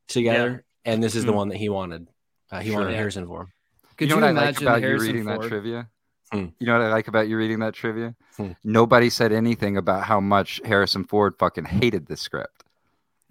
[0.08, 1.38] together, and this is the Hmm.
[1.38, 2.06] one that he wanted.
[2.50, 2.80] Uh, he Sure.
[2.80, 2.98] wanted Yeah.
[2.98, 3.48] Harrison for.
[3.96, 5.42] Could you you, know what I like imagine about Harrison you reading Ford?
[5.44, 5.88] that trivia?
[6.32, 6.46] Hmm.
[6.58, 8.14] You know what I like about you reading that trivia?
[8.36, 8.52] Hmm.
[8.64, 12.64] Nobody said anything about how much Harrison Ford fucking hated the script.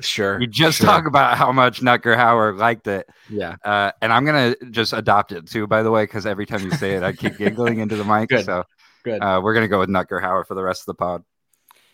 [0.02, 0.88] Sure, You just sure.
[0.88, 3.08] talk about how much Nucker Howard liked it.
[3.30, 3.56] yeah.
[3.64, 6.72] Uh, and I'm gonna just adopt it too, by the way, because every time you
[6.72, 8.28] say it, I keep giggling into the mic.
[8.28, 8.44] Good.
[8.46, 8.66] So
[9.06, 9.22] Good.
[9.22, 11.24] uh, we're gonna go with Nucker Howard for the rest of the pod.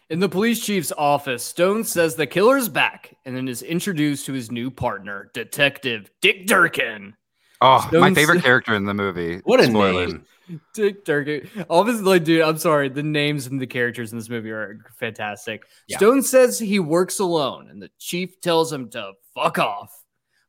[0.10, 4.34] In the police chief's office, Stone says the killer's back and then is introduced to
[4.34, 7.16] his new partner, Detective Dick Durkin.
[7.62, 9.38] Oh, my Stone's- favorite character in the movie.
[9.44, 10.14] What a Spoilers.
[10.14, 10.26] name.
[10.74, 11.48] Dick Durkin.
[11.70, 12.90] Obviously, like, dude, I'm sorry.
[12.90, 15.64] The names and the characters in this movie are fantastic.
[15.88, 15.98] Yeah.
[15.98, 19.92] Stone says he works alone, and the chief tells him to fuck off.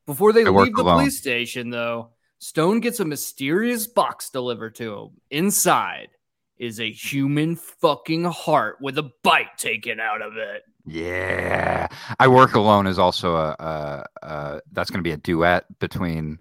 [0.05, 0.97] Before they I leave the alone.
[0.99, 5.09] police station, though, Stone gets a mysterious box delivered to him.
[5.31, 6.09] Inside
[6.57, 10.63] is a human fucking heart with a bite taken out of it.
[10.85, 11.87] Yeah,
[12.19, 16.31] I work alone is also a, a, a that's going to be a duet between
[16.31, 16.39] Ru-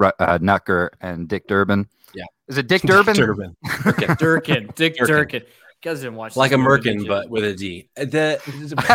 [0.00, 1.88] uh, Nucker and Dick Durbin.
[2.14, 2.24] Yeah.
[2.48, 3.14] is it Dick Durbin?
[3.16, 3.56] Durbin.
[4.18, 5.06] Durkin, Dick Durkin.
[5.06, 5.42] Durkin.
[5.42, 8.38] You guys didn't watch like a this movie, did merkin but with a d the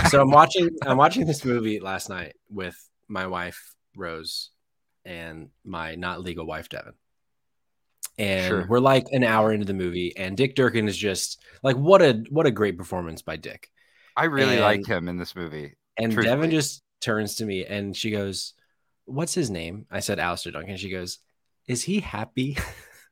[0.10, 2.76] so i'm watching i'm watching this movie last night with
[3.10, 4.52] my wife rose
[5.04, 6.94] and my not legal wife devin
[8.18, 8.66] and Sure.
[8.70, 12.24] we're like an hour into the movie and dick durkin is just like what a
[12.30, 13.70] what a great performance by dick
[14.16, 15.76] I really And- like him in this movie.
[15.98, 16.26] and Truthfully.
[16.38, 18.54] devin just turns to me and she goes
[19.08, 21.20] what's his name i said alastair duncan she goes
[21.68, 22.56] is he happy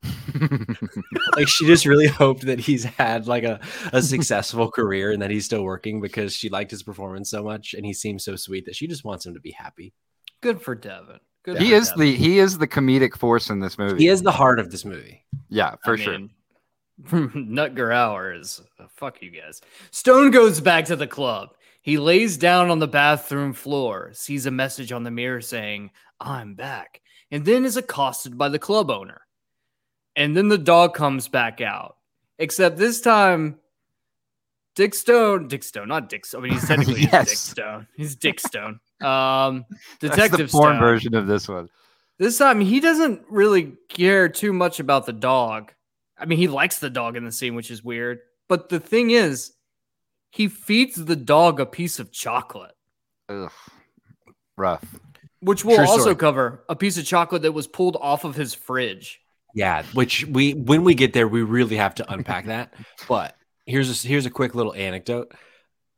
[1.36, 3.60] like she just really hoped that he's had like a,
[3.93, 7.73] a successful career and that he's still working because she liked his performance so much
[7.73, 9.93] and he seems so sweet that she just wants him to be happy.
[10.41, 11.19] Good for Devin.
[11.43, 12.01] Good he for is Devin.
[12.05, 13.97] the he is the comedic force in this movie.
[14.03, 15.23] He is the heart of this movie.
[15.49, 16.19] yeah, for I sure.
[16.19, 16.29] mean,
[17.10, 18.62] Nutger Hour is
[18.95, 19.62] fuck you guys.
[19.91, 21.49] Stone goes back to the club.
[21.86, 26.56] He lays down on the bathroom floor, sees a message on the mirror saying, I'm
[26.56, 29.21] back, and then is accosted by the club owner.
[30.15, 31.98] And then the dog comes back out.
[32.39, 33.60] Except this time,
[34.74, 36.41] Dick Stone, Dick Stone, not Dick Stone.
[36.41, 37.38] I mean, he's technically Dick Yes.
[37.38, 37.86] Stone.
[37.95, 38.80] He's Dick Stone.
[39.02, 39.65] Um,
[40.00, 40.80] That's the porn Stone.
[40.80, 41.69] version of this one.
[42.17, 45.71] This time he doesn't really care too much about the dog.
[46.17, 48.21] I mean, he likes the dog in the scene, which is weird.
[48.48, 49.52] But the thing is,
[50.36, 52.76] he feeds the dog a piece of chocolate,
[53.30, 53.52] Ugh.
[54.58, 54.84] Rough.
[55.39, 56.15] which we'll True also story.
[56.15, 59.19] cover a piece of chocolate that was pulled off of his fridge.
[59.54, 62.74] Yeah, which we when we get there we really have to unpack that.
[63.08, 65.32] But here's a, here's a quick little anecdote.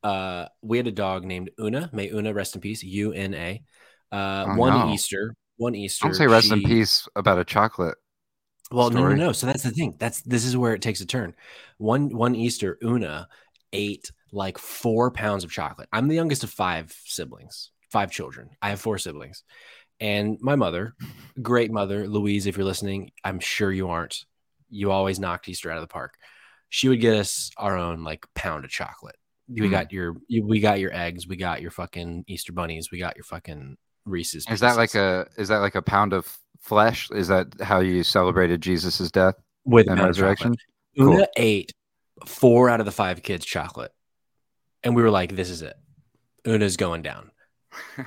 [0.04, 1.90] Uh, we had a dog named Una.
[1.92, 2.84] May Una rest in peace.
[2.84, 3.64] U N A.
[4.12, 4.94] Uh, Oh, one no.
[4.94, 5.36] Easter.
[5.58, 6.06] One Easter.
[6.06, 7.96] Don't say rest in peace about a chocolate.
[8.72, 9.32] Well, no, no, no.
[9.32, 9.96] So that's the thing.
[9.98, 11.34] That's this is where it takes a turn.
[11.78, 13.28] One one Easter, Una
[13.74, 15.90] ate like four pounds of chocolate.
[15.94, 18.50] I'm the youngest of five siblings, five children.
[18.62, 19.44] I have four siblings,
[20.00, 20.94] and my mother,
[21.42, 22.46] great mother, Louise.
[22.46, 24.26] If you're listening, I'm sure you aren't.
[24.70, 26.16] You always knocked Easter out of the park.
[26.70, 29.16] She would get us our own like pound of chocolate.
[29.50, 29.72] We Hmm.
[29.72, 31.26] got your, you, we got your eggs.
[31.26, 32.90] We got your fucking Easter bunnies.
[32.92, 34.46] We got your fucking Reese's.
[34.50, 37.10] Is that like a is that like a pound of flesh?
[37.12, 40.40] Is that how you celebrated Jesus' death with and pound of chocolate.
[40.40, 40.56] resurrection?
[41.00, 41.72] Una ate
[42.26, 43.92] four out of the five kids chocolate.
[44.84, 45.76] And we were like, this is it.
[46.46, 47.32] Una's going down.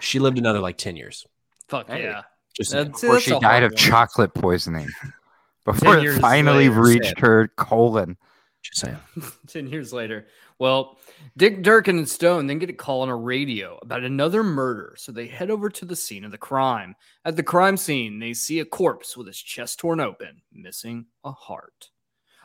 [0.01, 1.27] She lived another like 10 years.
[1.69, 2.05] Fuck Hey.
[2.05, 2.23] yeah.
[2.55, 3.77] Just That's- Before that's she died of one.
[3.77, 4.89] chocolate poisoning.
[5.65, 7.19] Before it finally later, reached sad.
[7.19, 8.17] her colon.
[8.63, 8.97] just saying.
[9.49, 10.27] 10 years later.
[10.59, 10.99] Well,
[11.37, 14.95] Dick Durkin and Stone then get a call on a radio about another murder.
[14.99, 16.97] So they head over to the scene of the crime.
[17.25, 21.31] At the crime scene, they see a corpse with its chest torn open, missing a
[21.33, 21.91] heart.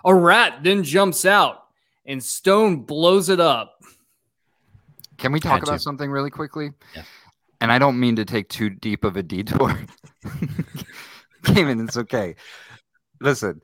[0.04, 1.64] A rat then jumps out
[2.06, 3.80] and Stone blows it up.
[5.18, 5.70] Can we Had talk to.
[5.72, 6.72] about something really quickly?
[6.96, 7.04] Yeah.
[7.62, 9.78] and I don't mean to take too deep of a detour.
[11.46, 12.36] Cayman, it's okay.
[13.22, 13.62] Listen,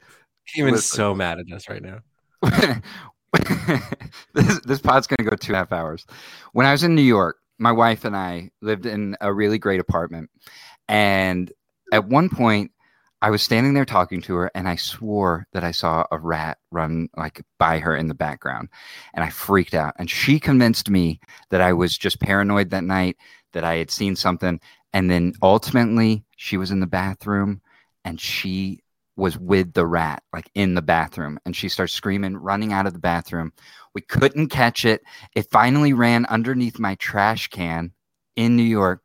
[0.48, 0.96] Keeman's Listen.
[0.96, 2.00] so mad at us right now.
[4.34, 6.06] this this pod's gonna go two and a half hours.
[6.54, 9.80] When I was in New York, my wife and I lived in a really great
[9.80, 10.30] apartment,
[10.88, 11.52] and
[11.94, 12.72] at one point,
[13.22, 16.58] I was standing there talking to her, and I swore that I saw a rat
[16.72, 18.70] run like by her in the background,
[19.14, 19.94] and I freaked out.
[19.98, 21.20] And she convinced me
[21.52, 23.18] that I was just paranoid that night,
[23.54, 24.60] that I had seen something,
[24.94, 27.62] and then ultimately, she was in the bathroom,
[28.04, 28.80] and she
[29.16, 31.40] was with the rat, like in the bathroom.
[31.46, 33.54] And she starts screaming, running out of the bathroom.
[33.94, 35.04] We couldn't catch it.
[35.36, 37.92] It finally ran underneath my trash can
[38.36, 39.04] in New York.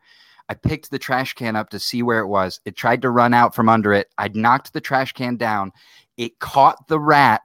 [0.48, 2.60] I picked the trash can up to see where it was.
[2.64, 4.08] It tried to run out from under it.
[4.18, 5.72] I knocked the trash can down.
[6.16, 7.42] It caught the rat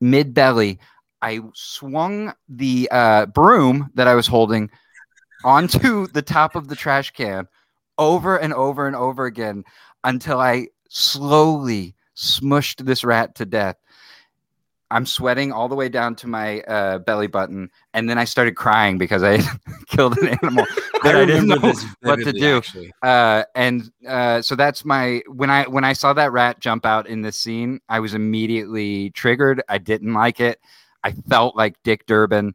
[0.00, 0.78] mid belly.
[1.22, 4.70] I swung the uh, broom that I was holding
[5.44, 7.46] onto the top of the trash can
[7.98, 9.64] over and over and over again
[10.02, 13.76] until I slowly smushed this rat to death.
[14.90, 18.54] I'm sweating all the way down to my uh, belly button, and then I started
[18.54, 19.38] crying because I
[19.88, 20.66] killed an animal
[21.02, 22.62] that I, didn't know remember this what to do.
[23.02, 27.06] Uh, and uh, so that's my when I when I saw that rat jump out
[27.06, 29.62] in this scene, I was immediately triggered.
[29.68, 30.60] I didn't like it.
[31.02, 32.54] I felt like Dick Durbin,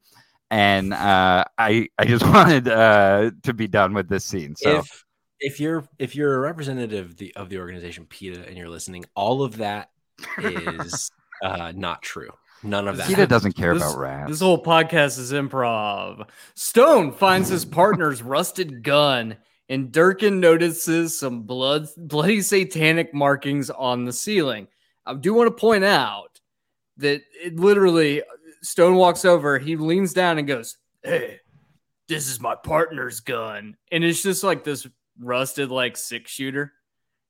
[0.49, 4.55] and uh, I I just wanted uh, to be done with this scene.
[4.55, 5.05] So If
[5.39, 9.05] if you're if you're a representative of the, of the organization PETA and you're listening,
[9.15, 9.89] all of that
[10.37, 11.11] is
[11.43, 12.29] uh, not true.
[12.61, 13.07] None of that.
[13.07, 14.31] PETA doesn't care This- about rats.
[14.31, 16.27] This whole podcast is improv.
[16.55, 19.37] Stone finds his partner's rusted gun,
[19.69, 24.67] and Durkin notices some blood, bloody satanic markings on the ceiling.
[25.05, 26.39] I do want to point out
[26.97, 28.23] that it literally
[28.61, 31.39] Stone walks over, he leans down and goes, "Hey,
[32.09, 34.85] this is my partner's gun," and it's just like this
[35.17, 36.73] rusted like six shooter.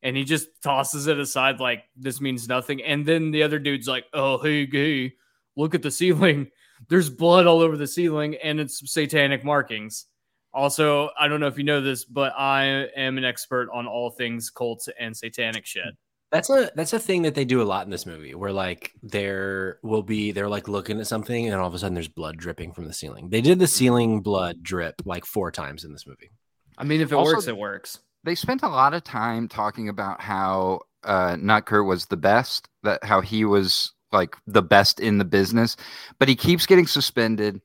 [0.02, 2.82] And he just tosses it aside like this means nothing.
[2.82, 5.14] And then the other dude's like, "Oh, hey, hey,
[5.56, 6.50] look at the ceiling.
[6.90, 10.06] There's blood all over the ceiling and it's satanic markings.
[10.54, 14.10] Also, I don't know if you know this, but I am an expert on all
[14.10, 15.94] things cults and satanic shit.
[16.32, 18.92] That's a that's a thing that they do a lot in this movie, where like
[19.02, 22.38] there will be they're like looking at something, and all of a sudden there's blood
[22.38, 23.30] dripping from the ceiling.
[23.30, 23.70] They did the mm-hmm.
[23.70, 26.30] ceiling blood drip like four times in this movie.
[26.78, 28.00] I mean, if it Also- works, it works.
[28.24, 33.04] They spent a lot of time talking about how uh, Nutker was the best, that
[33.04, 35.78] how he was like the best in the business,
[36.18, 37.62] but he keeps getting suspended.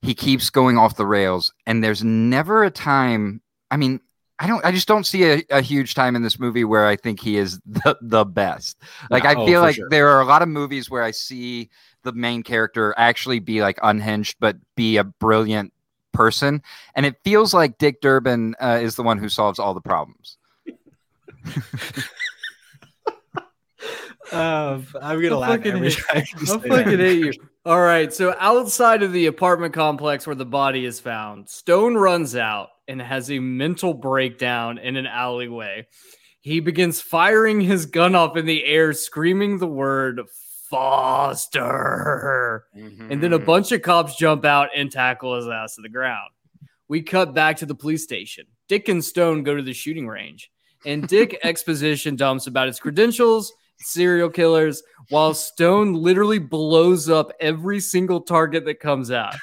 [0.00, 3.40] He keeps going off the rails, and there's never a time.
[3.70, 4.00] I mean,
[4.38, 4.64] I don't.
[4.64, 7.36] I just don't see a, a huge time in this movie where I think he
[7.36, 8.82] is the, the best.
[9.10, 9.88] Like I oh, feel for like sure.
[9.88, 11.70] there are a lot of movies where I see
[12.02, 15.72] the main character actually be like unhinged, but be a brilliant
[16.12, 16.62] person,
[16.94, 20.36] and it feels like Dick Durbin uh, is the one who solves all the problems.
[24.32, 26.24] Um, I'm gonna I laugh fucking every time.
[26.40, 27.00] you I say fucking that.
[27.00, 27.32] hate you.
[27.66, 28.12] All right.
[28.12, 33.00] So outside of the apartment complex where the body is found, Stone runs out and
[33.00, 35.86] has a mental breakdown in an alleyway.
[36.40, 40.22] He begins firing his gun up in the air, screaming the word
[41.52, 42.64] Foster.
[42.74, 43.46] And then a Mm.
[43.46, 46.30] bunch of cops jump out and tackle his ass to the ground.
[46.88, 48.46] We cut back to the police station.
[48.68, 50.50] Dick and Stone go to the shooting range,
[50.84, 57.80] and Dick exposition dumps about his credentials, serial killers, while Stone literally blows up every
[57.80, 59.34] single target that comes out.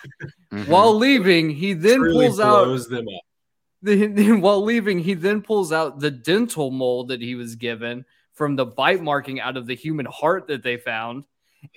[0.51, 0.67] Mhm.
[0.67, 3.21] While leaving, he then Truly pulls out them up.
[3.81, 8.05] the, while leaving, he then pulls out the dental mold that he was given
[8.39, 11.25] from the bite marking out of the human heart that they found.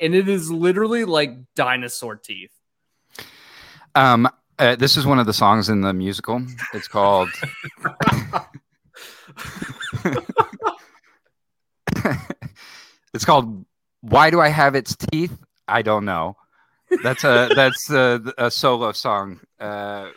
[0.01, 2.53] And it is literally like dinosaur teeth.
[3.97, 4.29] Um,
[4.61, 6.47] uh, this is one of the songs in the musical.
[6.73, 7.31] It's called.
[13.13, 13.65] it's called
[14.03, 16.37] "Why Do I Have Its Teeth?" I don't know.
[17.03, 19.41] That's a that's a, a solo song.
[19.59, 20.11] Uh,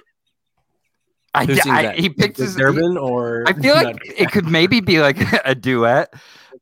[1.35, 1.99] I, I- that?
[1.99, 2.55] he picked his.
[2.55, 6.13] Durbin or I feel like it could maybe be like a duet.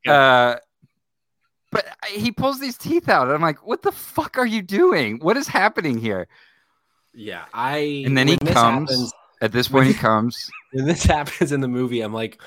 [0.08, 0.56] Uh,
[1.72, 3.28] but he pulls these teeth out.
[3.28, 5.20] And I'm like, what the fuck are you doing?
[5.20, 6.28] What is happening here?
[7.16, 8.90] yeah, I And then he comes.
[8.92, 10.50] happens- At this point, he comes.
[10.72, 12.42] when this happens in the movie, I'm like,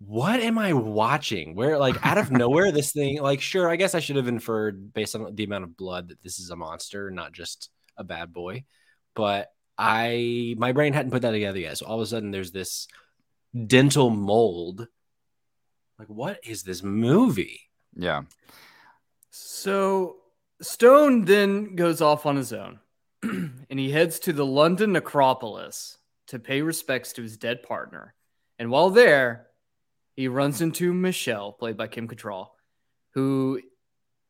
[0.00, 1.54] what am I watching?
[1.56, 4.92] Where like out of nowhere, this thing, like, sure, I guess I should have inferred
[4.92, 8.32] based on the amount of blood that this is a monster, not just a bad
[8.32, 8.64] boy.
[9.14, 11.78] But I my brain hadn't put that together yet.
[11.78, 12.88] So all of a sudden there's this
[13.66, 14.88] dental mold.
[15.98, 17.60] Like, what is this movie?
[17.96, 18.22] Yeah.
[19.30, 20.16] So
[20.60, 22.80] Stone then goes off on his own
[23.22, 25.98] and he heads to the London necropolis
[26.28, 28.14] to pay respects to his dead partner.
[28.58, 29.46] And while there,
[30.14, 32.48] he runs into Michelle, played by Kim Cattrall,
[33.14, 33.60] who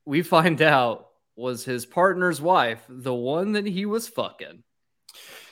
[0.05, 4.65] we find out was his partner's wife, the one that he was fucking.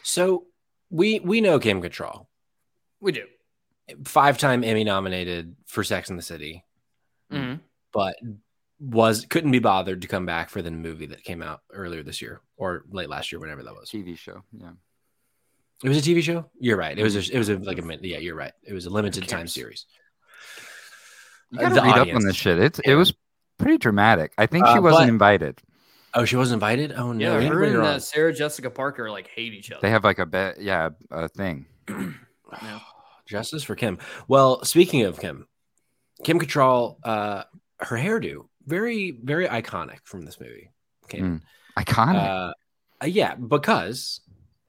[0.02, 0.46] So
[0.90, 2.26] we we know Kim Cattrall,
[3.00, 3.26] We do.
[4.04, 6.64] five time Emmy nominated for Sex in the City,
[7.32, 7.60] Mhm.
[7.92, 8.16] but
[8.78, 12.20] was couldn't be bothered to come back for the movie that came out earlier this
[12.20, 13.88] year or late last year, whenever that was.
[13.90, 14.42] TV show.
[14.52, 14.72] Yeah.
[15.82, 16.50] It was a TV show.
[16.58, 16.98] You're right.
[16.98, 18.18] It was a, it was a, like a min- yeah.
[18.18, 18.52] You're right.
[18.62, 19.86] It was a limited time series.
[21.50, 22.58] You gotta the read up on this shit.
[22.58, 22.92] It's Yeah.
[22.92, 23.12] it was
[23.58, 24.32] pretty dramatic.
[24.38, 25.62] I think she Uh, wasn't but- invited.
[26.16, 26.92] Oh, she was invited.
[26.92, 27.98] Oh no, Yeah, we had to her and uh.
[28.00, 29.82] Sarah Jessica Parker like hate each other.
[29.82, 31.66] They have like a bet, yeah, a thing.
[32.62, 32.80] Yeah.
[33.26, 33.98] Justice for Kim.
[34.28, 35.48] Well, speaking of Kim,
[36.22, 37.42] Kim Cattrall, uh,
[37.80, 40.70] her hairdo very very iconic from this movie.
[41.08, 41.42] Came
[41.76, 42.14] Iconic.
[42.14, 42.52] Uh,
[43.02, 44.20] uh, yeah, because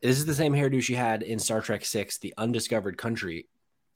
[0.01, 3.47] this is the same hairdo she had in Star Trek Six: The Undiscovered Country,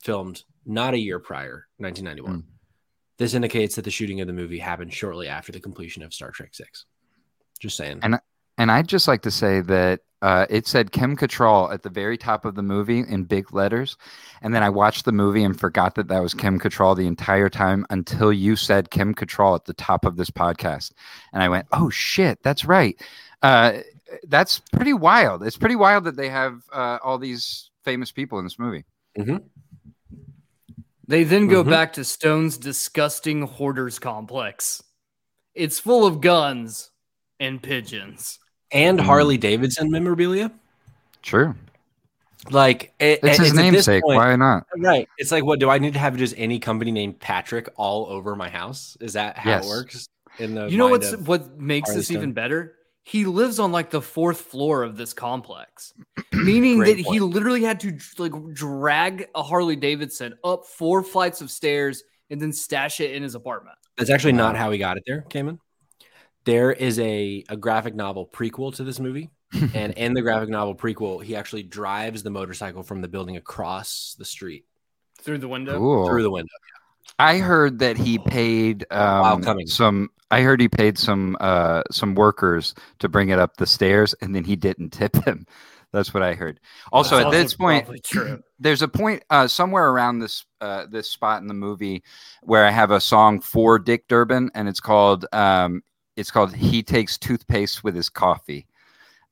[0.03, 2.43] filmed not a year prior, 1991.
[3.17, 6.31] This indicates that the shooting of the movie happened shortly after the completion of Star
[6.31, 6.85] Trek Six.
[7.61, 7.99] Just saying.
[8.01, 8.19] And
[8.57, 12.17] and I'd just like to say that uh, it said Kim Cattrall at the very
[12.17, 13.97] top of the movie in big letters,
[14.41, 17.49] and then I watched the movie and forgot that that was Kim Cattrall the entire
[17.49, 20.91] time until you said Kim Cattrall at the top of this podcast,
[21.33, 22.99] and I went, "Oh shit, that's right."
[23.41, 23.79] Uh,
[24.27, 25.41] that's pretty wild.
[25.43, 28.83] It's pretty wild that they have uh, all these famous people in this movie.
[31.07, 31.69] They then go Mhm.
[31.69, 34.83] back to Stone's disgusting hoarders complex.
[35.55, 36.90] It's full of guns
[37.41, 38.39] and pigeons.
[38.71, 39.03] and mm.
[39.03, 40.49] Harley Davidson memorabilia.
[41.21, 41.53] True,
[42.49, 44.03] Like it, it's his at this namesake.
[44.03, 44.65] point- Why not?
[44.77, 45.07] Right.
[45.17, 48.35] It's like, what do I need to have just any company named Patrick all over
[48.35, 48.97] my house?
[49.01, 49.65] Is that how Yes.
[49.65, 50.07] it works?
[50.39, 52.17] In the You know what's what makes Harley this Stone.
[52.17, 52.75] even better?
[53.03, 55.93] He lives on like the fourth floor of this complex,
[56.31, 61.41] meaning Great that he literally had to like drag a Harley Davidson up four flights
[61.41, 63.75] of stairs and then stash it in his apartment.
[63.97, 65.59] That's actually not how he got it there, Cayman.
[66.45, 69.29] There is a, a graphic novel prequel to this movie.
[69.73, 74.15] and in the graphic novel prequel, he actually drives the motorcycle from the building across
[74.17, 74.65] the street
[75.21, 75.77] Through the window.
[75.77, 76.07] Cool.
[76.07, 76.53] through the window.
[77.19, 80.09] I heard that he paid um, some.
[80.31, 84.33] I heard he paid some uh, some workers to bring it up the stairs, and
[84.33, 85.45] then he didn't tip them.
[85.91, 86.59] That's what I heard.
[86.91, 88.41] Also, That's at this point, true.
[88.59, 92.03] there's a point uh, somewhere around this uh, this spot in the movie
[92.43, 95.83] where I have a song for Dick Durbin, and it's called um,
[96.15, 98.65] it's called "He Takes Toothpaste with His Coffee."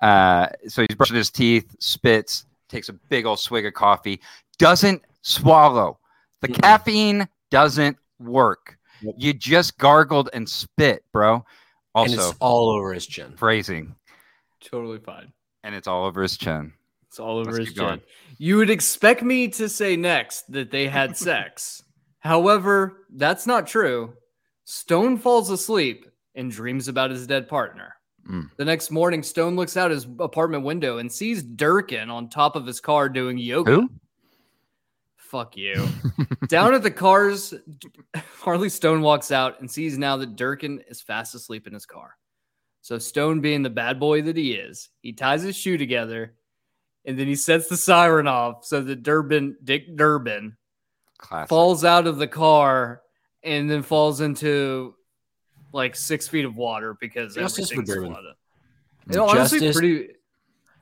[0.01, 4.21] Uh, so he's brushing his teeth, spits, takes a big old swig of coffee,
[4.57, 5.99] doesn't swallow.
[6.41, 6.61] The Mm-mm.
[6.61, 8.77] caffeine doesn't work.
[9.01, 9.15] Nope.
[9.17, 11.35] You just gargled and spit, bro.
[11.35, 11.43] and
[11.95, 13.33] Also, it's all over his chin.
[13.35, 13.93] phrasing,
[14.61, 15.33] Totally fine.
[15.63, 16.71] and it's all over his chin.
[17.07, 17.99] It's all over Let's his keep going.
[17.99, 18.07] chin.
[18.37, 21.83] You would expect me to say next that they had sex.
[22.19, 24.13] However, that's not true.
[24.65, 26.05] Stone falls asleep
[26.39, 27.95] and dreams about his dead partner.
[28.27, 28.49] Mm.
[28.55, 32.65] The next morning, Stone looks out his apartment window and sees Durkin on top of
[32.65, 33.73] his car doing yoga.
[33.73, 33.89] Who?
[35.17, 35.87] Fuck you.
[36.47, 37.53] Down at the cars,
[38.39, 42.15] Harley Stone walks out and sees now that Durkin is fast asleep in his car.
[42.81, 46.35] So Stone, being the bad boy that he is, he ties his shoe together
[47.05, 50.55] and then he sets the siren off so that Durbin, Dick Durbin,
[51.17, 51.49] Classic.
[51.49, 53.01] falls out of the car
[53.43, 54.95] and then falls into
[55.71, 58.11] like six feet of water because Justice for everything's Durbin.
[58.13, 58.33] flooded.
[59.11, 60.07] You honestly, Justice- pretty,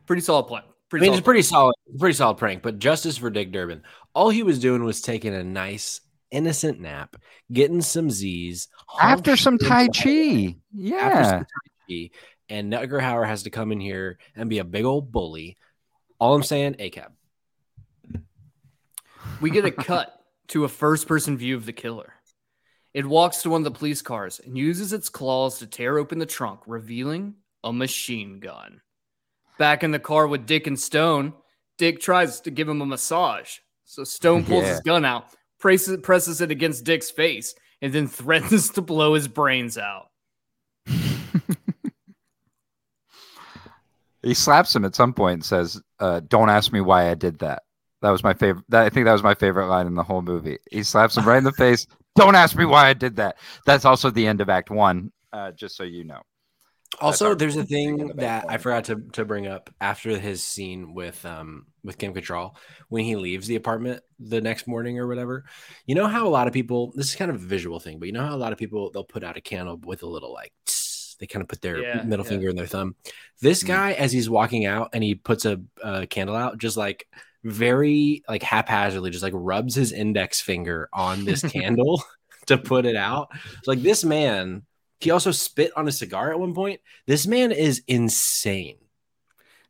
[0.06, 0.64] pretty solid plan.
[0.66, 2.64] I Pretty mean, solid it's pretty solid, pretty solid prank.
[2.64, 3.82] But justice for Dick Durbin.
[4.14, 6.00] All he was doing was taking a nice,
[6.32, 7.18] innocent nap,
[7.52, 8.70] getting some Z's
[9.02, 10.56] After some Tai the- Chi.
[10.56, 11.30] after Yeah.
[11.30, 11.46] some Tai
[11.90, 12.10] Chi,
[12.48, 15.58] and Nutger Hauer has to come in here and be a big old bully.
[16.20, 17.12] All I'm saying, ACAB.
[19.42, 20.14] we get a cut
[20.50, 22.14] to a first person view of the killer.
[22.98, 26.18] It walks to one of the police cars and uses its claws to tear open
[26.18, 28.82] the trunk, revealing a machine gun.
[29.60, 31.34] Back in the car with Dick and Stone,
[31.78, 33.60] Dick tries to give him a massage.
[33.86, 34.70] So Stone pulls Yeah.
[34.72, 35.28] his gun out,
[35.60, 40.08] presses, presses it against Dick's face, and then threatens to blow his brains out.
[44.24, 47.40] He slaps him at some point and says, uh, "Don't ask me why I did
[47.40, 47.62] that."
[48.02, 48.66] That was my favorite.
[48.74, 50.58] I think that was my favorite line in the whole movie.
[50.72, 51.86] He slaps him right in the face.
[52.18, 53.38] Don't ask me why I did that.
[53.66, 55.12] That's also the end of Act One.
[55.32, 56.22] Uh, just so you know.
[57.00, 60.18] Also, there's a thing in thing the that I forgot to, to bring up after
[60.18, 62.56] his scene with um with Kim Cattrall
[62.90, 65.46] when he leaves the apartment the next morning or whatever.
[65.86, 68.08] You know how a lot of people this is kind of a visual thing, but
[68.08, 70.34] you know how a lot of people they'll put out a candle with a little
[70.34, 72.30] like tss, they kind of put their Yeah, middle yeah.
[72.30, 72.96] finger in their thumb.
[73.42, 73.68] This Mm.
[73.68, 77.08] guy, as he's walking out and he puts a, a candle out, just like
[77.48, 82.04] very like haphazardly just like rubs his index finger on this candle
[82.48, 83.30] to put it out.
[83.66, 84.64] Like this man,
[85.00, 86.82] he also spit on a cigar at one point.
[87.06, 88.78] This man is insane.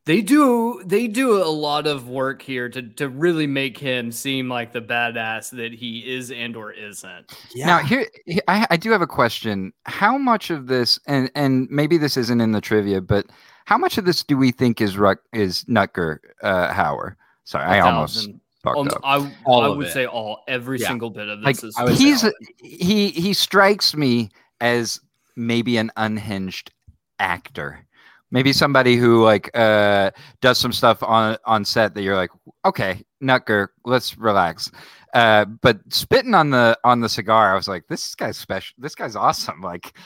[0.06, 4.48] They do they do a lot of work here to to really make him seem
[4.48, 7.38] like the badass that he is and or isn't.
[7.58, 8.08] Now here,
[8.48, 9.74] I, I do have a question.
[9.84, 13.26] How much of this, and and maybe this isn't in the trivia, but
[13.66, 17.18] how much of this do we think is Ruck is Nutger uh, Hauer?
[17.48, 18.30] Sorry, I almost
[18.62, 19.00] fucked Um, up.
[19.06, 19.94] I, All I would it.
[19.94, 20.90] say all every Yeah.
[20.90, 24.30] single bit of Like this is I would say he's a, he he strikes me
[24.60, 25.00] as
[25.38, 26.72] maybe an unhinged
[27.20, 27.86] actor.
[28.32, 32.32] Maybe somebody who like uh does some stuff on on set that you're like,
[32.66, 34.70] okay, Nutger, let's relax.
[35.14, 38.76] Uh, but spitting on the on the cigar, I was like, this guy's special.
[38.78, 39.62] This guy's awesome.
[39.62, 39.98] Like,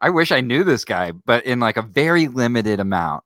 [0.00, 3.22] I wish I knew this guy, but in like a very limited amount.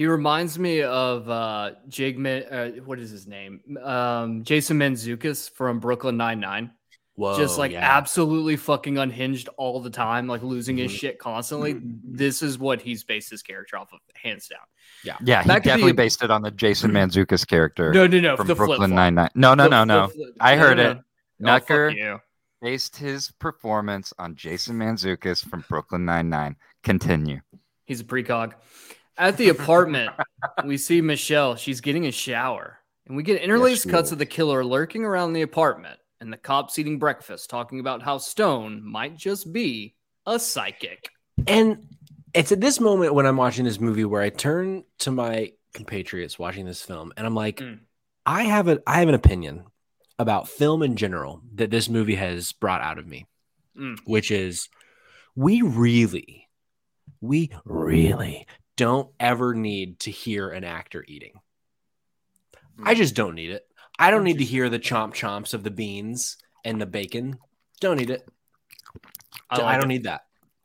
[0.00, 3.60] He reminds me of uh Jake uh, what is his name?
[3.84, 6.70] Um Jason Mantzoukas from Brooklyn Nine Nine.
[7.16, 7.80] Whoa, Just like yeah.
[7.98, 10.96] absolutely fucking unhinged all the time, like losing his Mhm.
[11.00, 11.78] shit constantly.
[12.02, 14.60] This is what he's based his character off of, hands down.
[15.04, 18.06] Yeah, Yeah, he Back to the- definitely based it on the Jason Mantzoukas character No,
[18.06, 18.36] no, no.
[18.38, 18.94] from the Brooklyn.
[18.94, 19.28] Nine Nine.
[19.34, 20.08] No, no, The- no, no.
[20.08, 20.98] flip- I no, heard no, it.
[21.40, 21.50] no.
[21.56, 22.20] Oh, fuck Nutger you.
[22.62, 26.56] based his performance on Jason Mantzoukas from Brooklyn Nine Nine.
[26.84, 27.40] Continue.
[27.84, 28.54] He's a precog.
[29.18, 30.12] At the apartment,
[30.64, 31.56] we see Michelle.
[31.56, 32.78] She's getting a shower.
[33.06, 34.12] And we get interlaced she cuts is.
[34.12, 38.18] of the killer lurking around the apartment and the cops eating breakfast, talking about how
[38.18, 39.94] Stone might just be
[40.26, 41.08] a psychic.
[41.46, 41.86] And
[42.34, 46.38] it's at this moment when I'm watching this movie where I turn to my compatriots
[46.38, 47.80] watching this film and I'm like, Mm.
[48.26, 49.64] I have a I have an opinion
[50.18, 53.26] about film in general that this movie has brought out of me,
[53.76, 53.98] Mm.
[54.04, 54.68] which is
[55.34, 56.46] we really,
[57.20, 58.46] we really
[58.80, 61.32] don't ever need to hear an actor eating.
[62.82, 63.66] I just don't need it.
[63.98, 67.38] I don't need to hear the chomp chomps of the beans and the bacon.
[67.80, 68.26] Don't need it.
[69.50, 69.94] I, like don't it.
[69.94, 70.22] need that.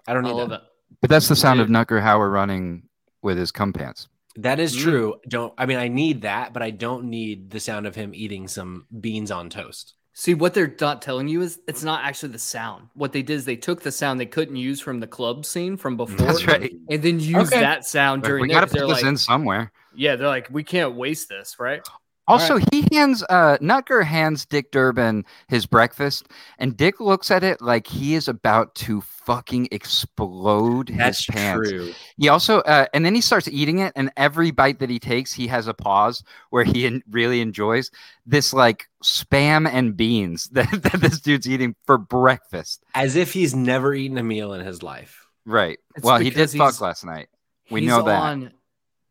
[0.08, 0.62] I don't I need love that.
[0.62, 0.68] it.
[1.02, 1.74] But that's the sound of Dude.
[1.74, 2.84] Nucker Hauer running
[3.22, 4.08] with his cum pants.
[4.38, 4.82] That is Mm.
[4.82, 5.16] true.
[5.28, 8.48] Don't I mean I need that, but I don't need the sound of him eating
[8.48, 9.94] some beans on toast.
[10.18, 12.88] See, what they're not telling you is it's not actually the sound.
[12.94, 15.76] What they did is they took the sound they couldn't use from the club scene
[15.76, 16.72] from before That's right.
[16.90, 17.60] and then used Okay.
[17.60, 19.74] that sound during we got to put this like, in somewhere.
[19.94, 21.86] yeah, they're like, we can't waste this, right?
[22.28, 27.62] Also, he hands uh Nutger hands Dick Durbin his breakfast, and Dick looks at it
[27.62, 31.70] like he is about to fucking explode his pants.
[31.70, 31.92] true.
[32.18, 35.34] He also, uh, and then he starts eating it, and every bite that he takes,
[35.34, 37.92] he has a pause where he en- really enjoys
[38.26, 42.84] this like spam and beans that, that this dude's eating for breakfast.
[42.94, 45.28] As if he's never eaten a meal in his life.
[45.46, 45.78] Right.
[45.96, 47.28] It's well, he did because fuck last night.
[47.70, 48.20] We He's know that.
[48.20, 48.52] On,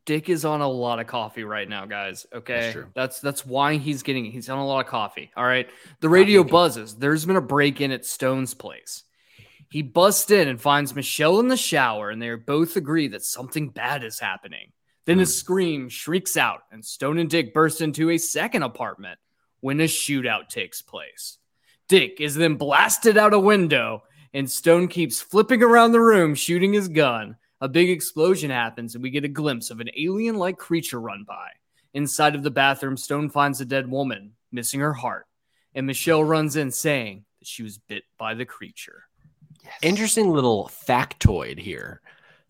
[0.07, 2.27] Dick is on a lot of coffee right now, guys.
[2.33, 2.87] Okay, true.
[2.95, 4.27] that's that's why he's getting.
[4.27, 5.31] He's on a lot of coffee.
[5.37, 5.69] All right.
[6.01, 6.53] The radio Coffee.
[6.53, 6.95] buzzes.
[6.97, 9.05] There's been a break in at Stone's place.
[9.71, 13.71] He busts in and finds Michelle in the shower, and they both agree that something
[13.71, 14.73] bad is happening.
[15.07, 15.23] Then Hmm.
[15.23, 19.19] a scream shrieks out, and Stone and Dick burst into a second apartment
[19.61, 21.39] when a shootout takes place.
[21.89, 24.03] Dick is then blasted out a window,
[24.33, 27.37] and Stone keeps flipping around the room, shooting his gun.
[27.65, 31.25] A big explosion happens, and we get a glimpse of an alien like creature run
[31.27, 31.49] by.
[31.95, 35.27] Inside of the bathroom, Stone finds a dead woman, missing her heart,
[35.75, 39.05] and Michelle runs in saying that she was bit by the creature.
[39.81, 42.03] Interesting little factoid here.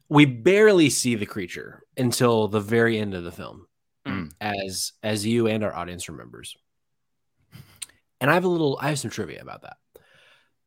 [0.08, 3.68] We barely see the creature until the very end of the film,
[4.04, 4.32] Mm.
[4.40, 6.56] as as you and our audience remembers.
[8.20, 9.76] And I have a little, I have some trivia about that.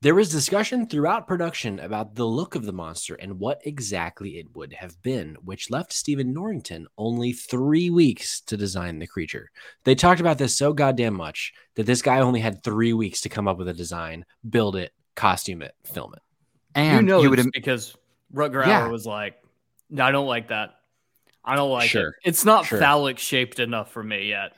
[0.01, 4.45] There was discussion throughout production about the look of the monster and what exactly it
[4.55, 9.49] would have been, which left Stephen Norrington only three weeks to design the creature.
[9.85, 13.29] They talked about this so goddamn much that this guy only had three weeks to
[13.29, 16.21] come up with a design, build it, costume it, film it.
[16.75, 17.95] And you know you would it's im- because
[18.31, 18.81] Rutger Yeah.
[18.81, 19.41] Hauer was like,
[19.89, 20.75] "No, I don't like that.
[21.43, 22.09] I don't like Sure.
[22.09, 22.15] it.
[22.23, 22.77] It's not Sure.
[22.77, 24.51] phallic shaped enough for me yet.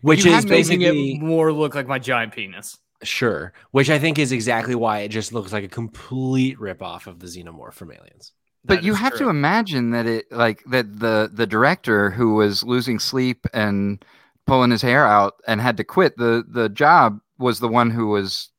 [0.00, 3.52] Which You is making basically it more look like my giant penis." Sure.
[3.70, 7.26] Which I think is exactly why it just looks like a complete ripoff of the
[7.26, 8.32] xenomorph from Aliens.
[8.64, 12.64] but you is have to imagine that it like that the the director who was
[12.64, 14.04] losing sleep and
[14.46, 18.08] pulling his hair out and had to quit the the job was the one who
[18.08, 18.50] was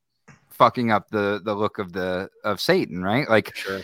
[0.50, 3.28] fucking up the the look of the of Satan, right?
[3.28, 3.80] Like Sure.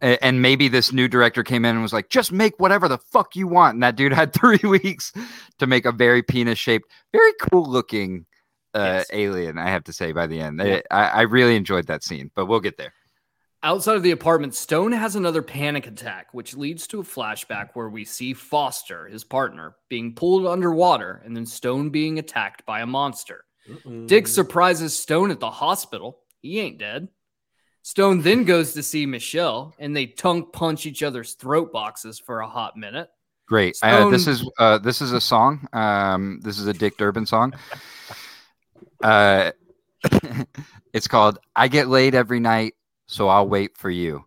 [0.00, 3.34] and maybe this new director came in and was like, just make whatever the fuck
[3.34, 3.74] you want.
[3.74, 5.12] And that dude had three weeks
[5.58, 8.26] to make a very penis shaped, very cool looking
[8.74, 9.06] uh, Yes.
[9.12, 10.60] alien, I have to say, by the end.
[10.64, 10.80] Yeah.
[10.90, 12.92] I, I really enjoyed that scene, but we'll get there.
[13.62, 17.88] Outside of the apartment, Stone has another panic attack, which leads to a flashback where
[17.88, 22.86] we see Foster, his partner, being pulled underwater and then Stone being attacked by a
[22.86, 23.44] monster.
[24.06, 26.20] Dick surprises Stone at the hospital.
[26.40, 27.08] He ain't dead.
[27.82, 32.40] Stone then goes to see Michelle and they tongue punch each other's throat boxes for
[32.40, 33.10] a hot minute.
[33.48, 33.76] Great.
[33.82, 35.66] Uh, this is uh, this is a song.
[35.72, 37.54] Um, this is a Dick Durbin song.
[39.02, 39.52] Uh,
[40.92, 42.74] it's called "I Get Laid Every Night,
[43.06, 44.24] So I'll Wait for You."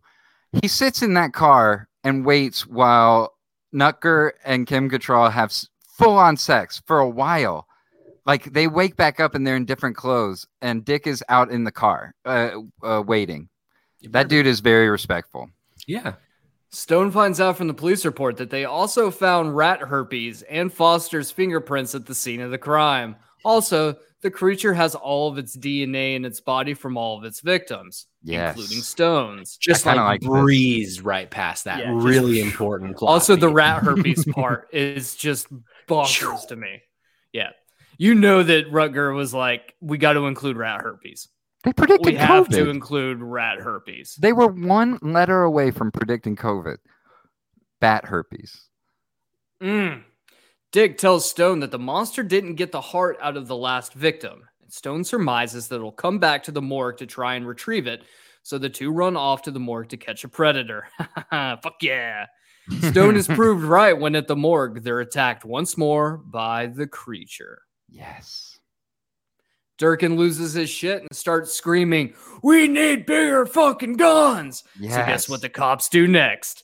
[0.61, 3.33] He sits in that car and waits while
[3.73, 5.53] Nutker and Kim Cattrall have
[5.87, 7.67] full on sex for a while.
[8.25, 11.63] Like they wake back up and they're in different clothes, and Dick is out in
[11.63, 12.51] the car uh,
[12.83, 13.49] uh, waiting.
[14.03, 15.49] That dude is very respectful.
[15.87, 16.13] Yeah.
[16.69, 21.29] Stone finds out from the police report that they also found rat herpes and Foster's
[21.29, 23.17] fingerprints at the scene of the crime.
[23.43, 27.41] Also, the creature has all of its DNA in its body from all of its
[27.41, 28.55] victims, Yes.
[28.55, 29.57] including Stones.
[29.57, 30.29] Just I like, kinda like this.
[30.43, 31.79] breeze right past that.
[31.79, 32.97] Yeah, just- really important.
[32.97, 35.47] plot Also, the rat herpes part is just
[35.87, 36.81] bonkers to me.
[37.33, 37.49] Yeah.
[37.97, 41.27] You know that Rutger was like, we got to include rat herpes.
[41.63, 44.15] They predicted We have to include rat herpes.
[44.19, 46.77] They were one letter away from predicting COVID.
[47.79, 48.67] Bat herpes.
[49.61, 50.03] Mm.
[50.71, 54.43] Dick tells Stone that the monster didn't get the heart out of the last victim.
[54.61, 58.03] And Stone surmises that it'll come back to the morgue to try and retrieve it.
[58.43, 60.87] So the two run off to the morgue to catch a predator.
[61.29, 62.27] Fuck yeah.
[62.89, 67.63] Stone is proved right when at the morgue they're attacked once more by the creature.
[67.89, 68.59] Yes.
[69.77, 72.13] Durkin loses his shit and starts screaming,
[72.43, 74.63] We need bigger fucking guns.
[74.79, 74.93] Yes.
[74.93, 76.63] So guess what the cops do next?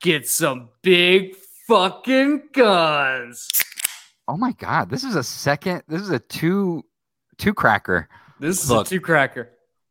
[0.00, 1.34] Get some big
[1.70, 3.48] fucking guns.
[4.26, 5.84] oh my god, this is a second.
[5.86, 6.84] This is a two
[7.38, 8.08] two cracker.
[8.40, 8.86] This is Look.
[8.88, 9.50] a two cracker.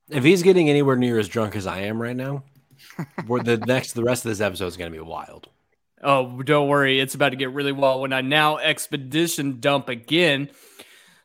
[0.10, 2.44] if he's getting anywhere near as drunk as I am right now,
[3.28, 5.48] we're, the next the rest of this episode is going to be wild.
[6.04, 7.00] Oh, don't worry.
[7.00, 10.50] It's about to get really wild when I now expedition dump again.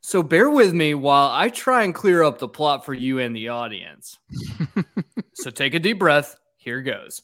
[0.02, 3.34] So bear with me while I try and clear up the plot for you and
[3.34, 4.18] the audience.
[5.34, 6.36] so take a deep breath.
[6.58, 7.22] Here goes.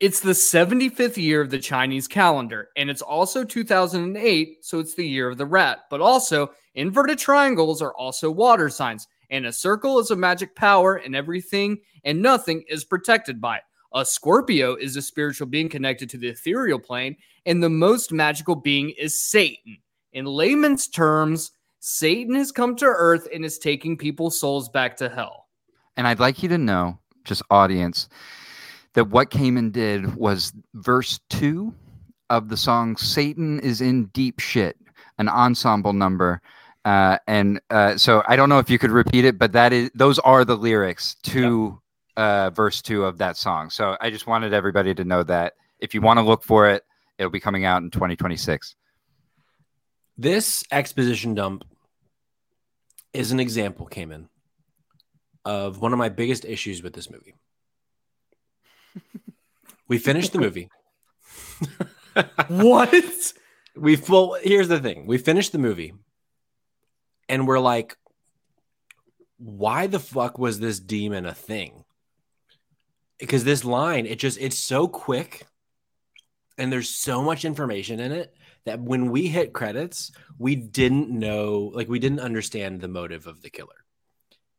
[0.00, 5.06] It's the 75th year of the Chinese calendar, and it's also 2008, so it's the
[5.06, 5.80] year of the rat.
[5.90, 10.96] But also, inverted triangles are also water signs, and a circle is a magic power,
[10.96, 13.62] and everything and nothing is protected by it.
[13.94, 17.16] A Scorpio is a spiritual being connected to the ethereal plane,
[17.46, 19.78] and the most magical being is Satan.
[20.12, 25.08] In layman's terms, Satan has come to earth and is taking people's souls back to
[25.08, 25.46] hell.
[25.96, 28.08] And I'd like you to know, just audience,
[28.98, 31.72] that what came and did was verse two
[32.30, 34.76] of the song Satan is in Deep Shit,
[35.18, 36.42] an ensemble number.
[36.84, 39.88] Uh, and uh, so I don't know if you could repeat it, but that is
[39.94, 41.80] those are the lyrics to
[42.16, 43.70] uh, verse two of that song.
[43.70, 46.82] So I just wanted everybody to know that if you want to look for it,
[47.18, 48.74] it'll be coming out in 2026.
[50.16, 51.64] This exposition dump
[53.12, 54.28] is an example, Cayman,
[55.44, 57.36] of one of my biggest issues with this movie.
[59.88, 60.68] We finished the movie.
[62.48, 63.32] What?
[63.76, 65.06] we well, here's the thing.
[65.06, 65.94] We finished the movie,
[67.28, 67.96] and we're like,
[69.38, 71.84] why the fuck was this demon a thing?
[73.18, 75.46] Because this line, it just it's so quick,
[76.56, 78.34] and there's so much information in it
[78.64, 83.42] that when we hit credits, we didn't know, like we didn't understand the motive of
[83.42, 83.68] the killer.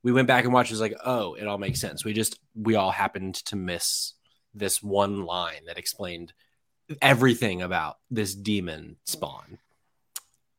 [0.01, 0.71] We went back and watched.
[0.71, 2.05] It was like, oh, it all makes sense.
[2.05, 4.13] We just we all happened to miss
[4.53, 6.33] this one line that explained
[7.01, 9.59] everything about this demon spawn.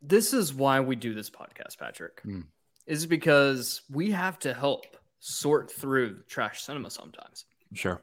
[0.03, 2.21] this is why we do this podcast, Patrick.
[2.23, 2.43] Hmm.
[2.87, 4.85] Is because we have to help
[5.21, 7.45] sort through trash cinema sometimes.
[7.75, 8.01] Sure.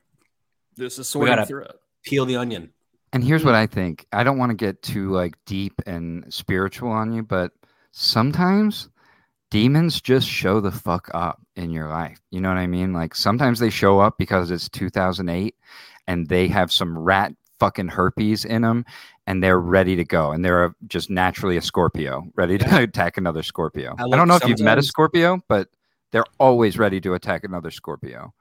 [0.75, 1.79] This is sorting gotta- through it.
[2.03, 2.71] Peel the onion.
[3.13, 4.05] And here's what I think.
[4.13, 7.51] I don't want to get too like deep and spiritual on you, but
[7.91, 8.89] sometimes
[9.49, 12.19] demons just show the fuck up in your life.
[12.31, 12.93] You know what I mean?
[12.93, 15.55] Like sometimes they show up because it's 2008
[16.07, 18.85] and they have some rat fucking herpes in them
[19.25, 23.43] and they're ready to go and they're just naturally a Scorpio, ready to attack another
[23.43, 23.95] Scorpio.
[23.97, 25.69] I I, don't know if you've met a Scorpio, but
[26.11, 28.33] they're always ready to attack another Scorpio.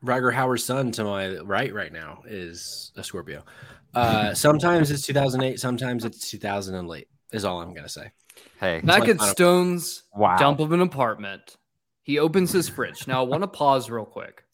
[0.00, 3.42] Roger Howard's son to my right right now is a Scorpio.
[3.94, 7.08] Uh, sometimes it's 2008, sometimes it's 2008.
[7.30, 8.10] Is all I'm gonna say.
[8.60, 10.36] Hey, Back at Stone's wow.
[10.36, 11.56] dump of an apartment,
[12.02, 13.06] he opens his fridge.
[13.06, 14.44] Now, I want to pause real quick.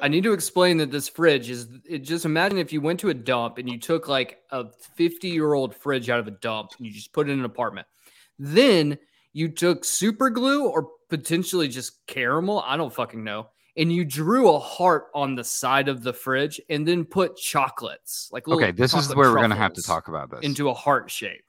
[0.00, 3.08] I need to explain that this fridge is it, just imagine if you went to
[3.08, 4.66] a dump and you took like a
[4.96, 7.44] 50 year old fridge out of a dump and you just put it in an
[7.44, 7.86] apartment.
[8.38, 8.98] Then
[9.32, 14.50] you took super glue or potentially just caramel, I don't fucking know, and you drew
[14.50, 18.94] a heart on the side of the fridge and then put chocolates like Okay, this
[18.94, 20.40] is where we're gonna have to talk about this.
[20.40, 21.44] into a heart shape.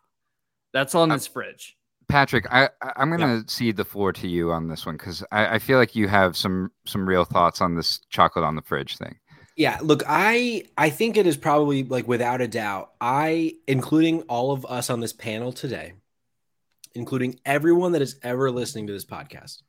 [0.77, 1.75] That's on Uh, this fridge.
[2.07, 5.55] Patrick, I, I I'm gonna cede the floor to you on this one because I,
[5.55, 8.95] I feel like you have some some real thoughts on this chocolate on the fridge
[8.97, 9.15] thing.
[9.55, 14.51] Yeah, look, I I think it is probably like without a doubt, I including all
[14.51, 15.93] of us on this panel today,
[16.93, 19.63] including everyone that is ever listening to this podcast.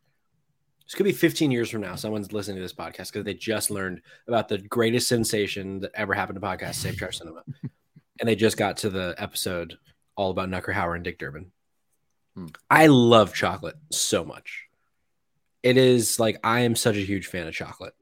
[0.85, 1.95] This could be 15 years from now.
[1.95, 6.13] Someone's listening to this podcast because they just learned about the greatest sensation that ever
[6.13, 7.45] happened to podcast, Save Trash Cinema,
[8.21, 9.79] and they just got to the episode
[10.19, 11.53] all about Nucker Hauer and Dick Durbin.
[12.35, 12.47] Hmm.
[12.69, 14.64] I love chocolate so much.
[15.62, 17.95] It is like I am such a huge fan of chocolate.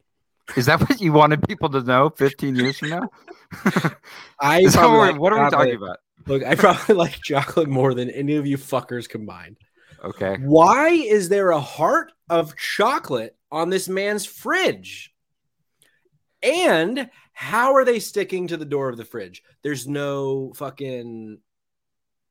[0.56, 3.10] Is that what you wanted people to know 15 years from now?
[4.40, 5.98] I probably what- like what are we talking about?
[6.26, 9.58] Look, I probably like chocolate more than any of you fuckers combined.
[10.02, 10.36] Okay.
[10.40, 15.12] Why is there a heart of chocolate on this man's fridge?
[16.42, 19.42] And how are they sticking to the door of the fridge?
[19.62, 21.38] There's no fucking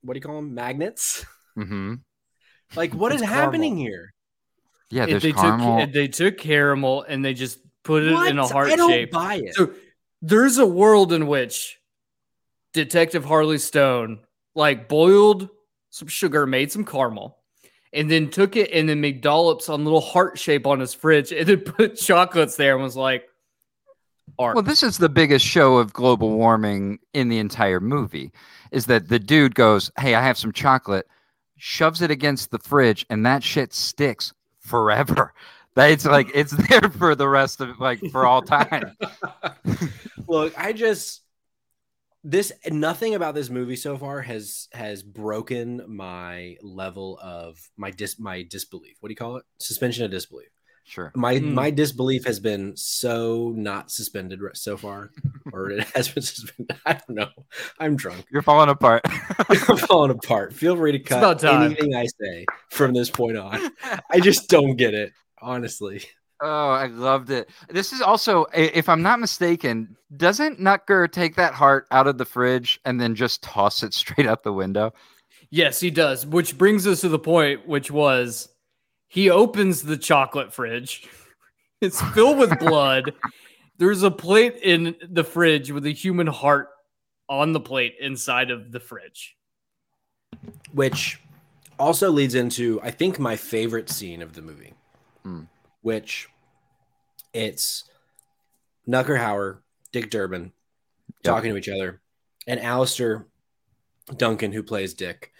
[0.06, 0.54] what do you call them?
[0.54, 1.24] Magnets?
[1.58, 1.94] Mm-hmm.
[2.74, 4.12] Like what is It's happening here?
[4.90, 5.80] Yeah, If there's they caramel.
[5.80, 8.30] took they took caramel and they just put it What?
[8.30, 9.10] in a heart I don't shape.
[9.10, 9.54] buy it.
[9.54, 9.72] So
[10.22, 11.78] there's a world in which
[12.72, 14.20] Detective Harley Stone
[14.54, 15.48] like boiled
[15.90, 17.38] some sugar, made some caramel,
[17.92, 21.32] and then took it and then made dollops on little heart shape on his fridge,
[21.32, 23.24] and then put chocolates there and was like,
[24.38, 24.54] art.
[24.54, 28.32] Well, this is the biggest show of global warming in the entire movie.
[28.70, 31.06] Is that the dude goes, "Hey, I have some chocolate,"
[31.56, 35.32] shoves it against the fridge, and that shit sticks forever.
[35.76, 38.96] That it's like it's there for the rest of like for all time.
[40.26, 41.20] Look, I just
[42.24, 48.18] this nothing about this movie so far has has broken my level of my dis
[48.18, 48.96] my disbelief.
[49.00, 49.44] What do you call it?
[49.58, 50.48] Suspension of disbelief.
[50.88, 51.10] Sure.
[51.16, 51.52] My Hmm.
[51.52, 55.10] my disbelief has been so not suspended so far,
[55.52, 56.76] or it has been suspended.
[56.86, 57.28] I don't know.
[57.80, 58.24] I'm drunk.
[58.30, 59.02] You're falling apart.
[59.48, 60.52] I'm falling apart.
[60.54, 63.72] Feel free to cut anything I say from this point on.
[64.10, 65.12] I just don't get it,
[65.42, 66.04] honestly.
[66.40, 67.48] Oh, I loved it.
[67.68, 72.26] This is also, if I'm not mistaken, doesn't Nutger take that heart out of the
[72.26, 74.92] fridge and then just toss it straight out the window?
[75.50, 76.26] Yes, he does.
[76.26, 78.50] Which brings us to the point, which was
[79.16, 81.08] he opens the chocolate fridge.
[81.80, 83.14] It's filled with blood.
[83.78, 86.68] There's a plate in the fridge with a human heart
[87.28, 89.36] on the plate inside of the fridge.
[90.72, 91.18] which
[91.78, 94.74] also leads into I think my favorite scene of the movie,
[95.22, 95.44] Hmm.
[95.82, 96.28] which
[97.32, 97.84] it's
[98.86, 99.58] Nucker Hauer,
[99.92, 101.22] Dick Durbin Yep.
[101.22, 102.00] talking to each other,
[102.46, 103.26] and Alastair
[104.16, 105.32] Duncan, who plays Dick,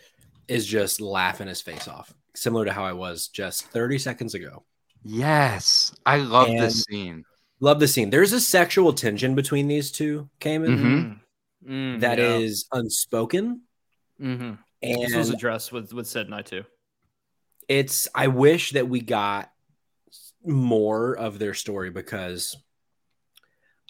[0.49, 4.65] is just laughing his face off, similar to how I was just 30 seconds ago.
[5.03, 7.25] Yes, I love And- this scene.
[7.61, 8.11] Love the scene.
[8.11, 11.21] There's a sexual tension between these two, Cayman,
[11.65, 11.69] Mhm.
[11.97, 12.35] Mm, that yeah.
[12.37, 13.63] is unspoken.
[14.21, 14.59] Mhm.
[14.83, 16.65] And This was addressed with with Sid and I too.
[17.69, 19.51] it's I wish that we got
[20.45, 22.55] more of their story because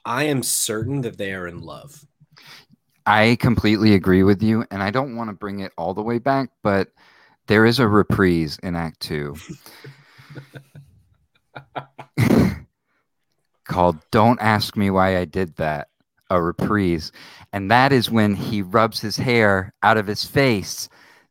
[0.05, 2.07] I am certain that they are in love.
[3.05, 6.18] I completely agree with you, and I don't want to bring it all the way
[6.18, 6.92] back, but
[7.47, 9.36] there is a reprise in Act Two
[13.64, 15.88] called "Don't Ask Me Why I Did That."
[16.28, 17.12] A reprise,
[17.53, 20.88] and that is when he rubs his hair out of his face.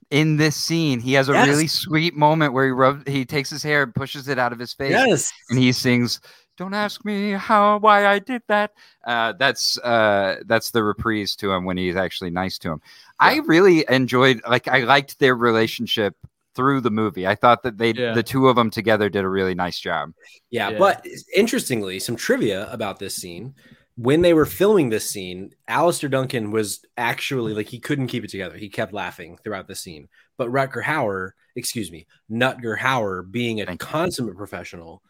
[0.10, 1.48] In this scene, he has a Yes.
[1.50, 4.60] really sweet moment where he rubs, he takes his hair and pushes it out of
[4.60, 5.34] his face, Yes.
[5.50, 6.22] and he sings
[6.58, 8.72] don't ask me how why i did that
[9.06, 12.82] uh, that's uh, that's the reprise to him when he's actually nice to him
[13.20, 16.16] i really enjoyed like i liked their relationship
[16.56, 18.14] through the movie i thought that they Yeah.
[18.14, 20.12] the two of them together did a really nice job
[20.50, 20.78] Yeah, Yeah.
[20.80, 23.56] but interestingly, some trivia about this scene.
[23.98, 28.30] When they were filming this scene, Alastair Duncan was actually like he couldn't keep it
[28.30, 28.58] together.
[28.58, 30.08] He kept laughing throughout the scene.
[30.38, 33.88] But Rutger Hauer, excuse me, Nutger Hauer, being a Thank you.
[33.88, 35.02] consummate professional,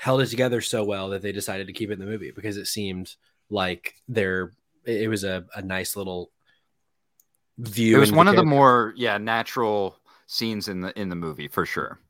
[0.00, 2.56] held it together so well that they decided to keep it in the movie because
[2.56, 3.16] it seemed
[3.50, 4.50] like there
[4.86, 6.30] it it was a, a nice little
[7.58, 7.96] view.
[7.96, 9.94] it was into one of the more yeah natural
[10.26, 12.00] scenes in the in the movie for sure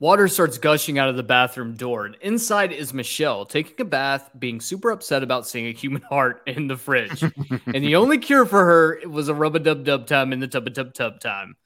[0.00, 4.30] Water starts gushing out of the bathroom door, and inside is Michelle taking a bath,
[4.38, 7.20] being super upset about seeing a human heart in the fridge.
[7.66, 10.46] and the only cure for her was a rub a dub dub time in the
[10.46, 11.56] tub a tub tub time.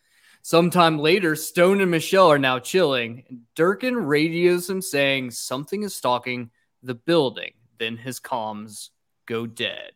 [0.43, 3.25] Sometime later, Stone and Michelle are now chilling.
[3.29, 6.51] and Durkin radios him saying something is stalking
[6.83, 7.53] the building.
[7.79, 8.91] Then his comms
[9.27, 9.93] go dead.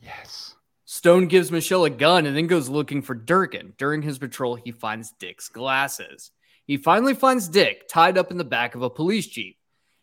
[0.00, 3.74] yes Stone gives Michelle a gun and then goes looking for Durkin.
[3.78, 6.32] During his patrol, he finds Dick's glasses.
[6.66, 9.56] He finally finds Dick tied up in the back of a police jeep.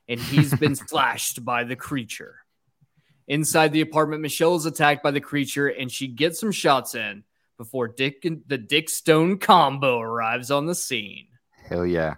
[0.07, 2.39] and he's been slashed by the creature.
[3.27, 7.23] Inside the apartment, Michelle is attacked by the creature and she gets some shots in
[7.57, 11.27] before Dick and the Dick Stone combo arrives on the scene.
[11.67, 12.15] Hell yeah.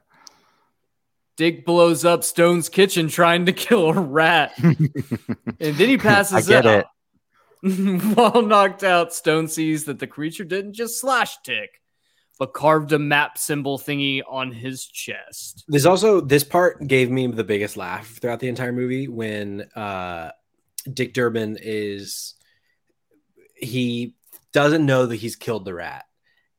[1.37, 4.51] Dick blows up Stone's kitchen trying to kill a rat.
[4.61, 4.91] and
[5.57, 6.85] then he passes I get out.
[7.61, 11.81] While knocked out, Stone sees that the creature didn't just slash Dick,
[12.37, 15.63] but carved a map symbol thingy on his chest.
[15.69, 20.31] There's also this part gave me the biggest laugh throughout the entire movie when uh,
[20.93, 22.35] Dick Durbin is
[23.55, 24.15] he
[24.54, 26.06] doesn't know that he's killed the rat,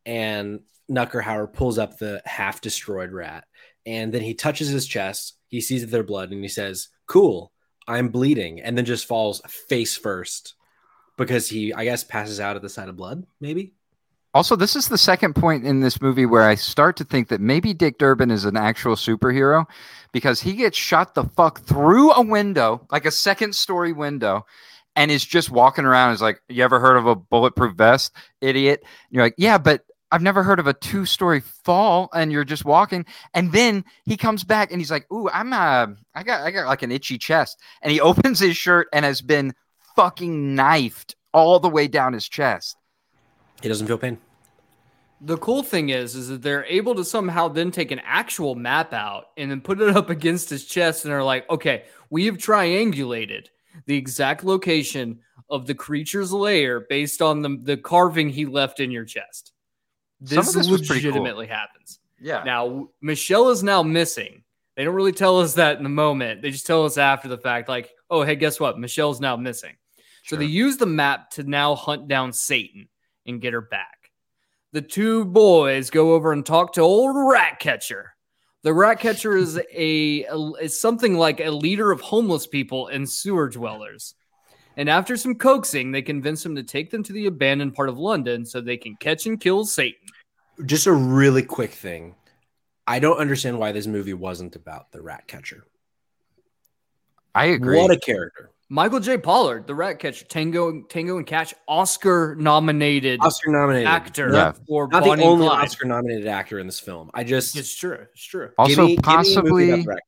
[0.07, 0.61] and
[0.91, 3.45] Nuckerhauer pulls up the half destroyed rat,
[3.87, 5.35] and then he touches his chest.
[5.49, 7.53] He sees their blood, and he says, "Cool,
[7.87, 10.55] I'm bleeding," and then just falls face first
[11.17, 13.27] because he, I guess, passes out at the sight of blood.
[13.41, 13.75] Maybe.
[14.33, 17.41] Also, this is the second point in this movie where I start to think that
[17.41, 19.67] maybe Dick Durbin is an actual superhero
[20.13, 24.47] because he gets shot the fuck through a window, like a second story window,
[24.97, 26.13] and is just walking around.
[26.13, 28.81] Is like, you ever heard of a bulletproof vest, idiot?
[28.83, 32.45] And you're like, yeah, but I've never heard of a two story fall, and you're
[32.45, 33.07] just walking.
[33.33, 36.67] And then he comes back and he's like, ooh, I'm uh, I got, I got
[36.67, 39.55] like an itchy chest, and he opens his shirt and has been
[39.97, 42.77] fucking knifed all the way down his chest.
[43.63, 44.19] He doesn't feel pain.
[45.23, 48.95] The cool thing is, is that they're able to somehow then take an actual map
[48.95, 52.39] out and then put it up against his chest, and are like, okay, we have
[52.39, 53.47] triangulated
[53.87, 58.91] the exact location of the creature's lair based on the, the carving he left in
[58.91, 59.53] your chest.
[60.21, 60.97] This, this was cool.
[60.97, 61.99] legitimately happens.
[62.21, 62.43] Yeah.
[62.45, 64.45] Now, Michelle is now missing.
[64.77, 66.43] They don't really tell us that in the moment.
[66.43, 68.79] They just tell us after the fact, like, oh, hey, guess what?
[68.79, 69.77] Michelle's now missing.
[70.25, 72.89] So they use the map to now hunt down Satan
[73.27, 74.13] and get her back.
[74.73, 78.15] The two boys go over and talk to old Ratcatcher.
[78.63, 80.27] The Ratcatcher is a
[80.61, 84.15] is something like a leader of homeless people and sewer dwellers.
[84.77, 87.99] And after some coaxing, they convince him to take them to the abandoned part of
[87.99, 90.01] London so they can catch and kill Satan.
[90.67, 92.15] Just a really quick thing.
[92.87, 95.65] I don't understand why this movie wasn't about the rat catcher.
[97.35, 97.79] I agree.
[97.79, 98.51] What a character.
[98.73, 99.19] Michael J.
[99.19, 104.53] Pollard, the Ratcatcher, Tango, Tango and Cash, Oscar nominated Oscar nominated actor Yeah.
[104.69, 105.65] for Not Bonnie the only Clyde.
[105.65, 107.11] Oscar nominated actor in this film.
[107.13, 108.07] I just It's true.
[108.13, 108.51] It's true.
[108.57, 109.71] also, give me- give me possibly.
[109.71, 110.05] about the Ratcatcher.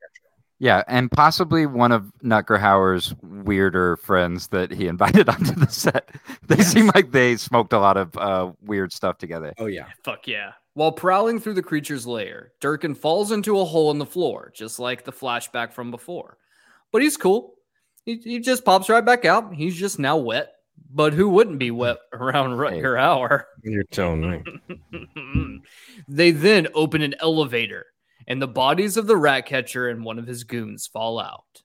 [0.61, 6.11] Yeah, and possibly one of Nutgerhauer's weirder friends that he invited onto the set.
[6.47, 9.55] They seem like they smoked a lot of uh, weird stuff together.
[9.59, 9.87] Oh yeah.
[10.05, 10.53] Fuck yeah.
[10.75, 14.79] While prowling through the creature's lair, Durkin falls into a hole in the floor, just
[14.79, 16.39] like the flashback from before.
[16.93, 17.55] But he's cool.
[18.05, 19.55] He, he just pops right back out.
[19.55, 20.53] He's just now wet.
[20.95, 23.45] But who wouldn't be wet around Rutger Hauer?
[23.63, 24.45] You're telling
[24.91, 25.61] me.
[26.09, 27.87] they then open an elevator,
[28.27, 31.63] and the bodies of the rat catcher and one of his goons fall out,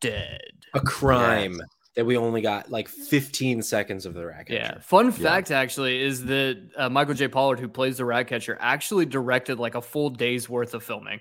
[0.00, 0.40] dead.
[0.74, 1.60] A crime
[1.96, 4.60] that we only got like 15 seconds of the rat catcher.
[4.60, 4.78] Yeah.
[4.80, 7.26] Fun fact, actually, is that uh, Michael J.
[7.26, 11.20] Pollard, who plays the rat catcher, actually directed like a full day's worth of filming.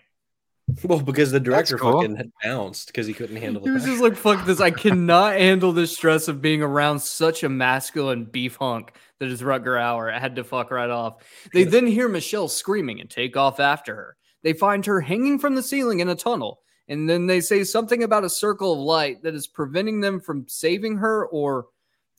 [0.84, 2.02] Well, because the director cool.
[2.02, 3.94] fucking had bounced because he couldn't handle He was pressure.
[3.94, 4.60] just like, fuck this.
[4.60, 9.42] I cannot handle the stress of being around such a masculine beef hunk that is
[9.42, 10.14] Rutger Hauer.
[10.14, 11.24] I had to fuck right off.
[11.54, 14.18] They then hear Michelle screaming and take off after her.
[14.44, 16.60] They find her hanging from the ceiling in a tunnel.
[16.90, 20.46] And then they say something about a circle of light that is preventing them from
[20.48, 21.68] saving her, or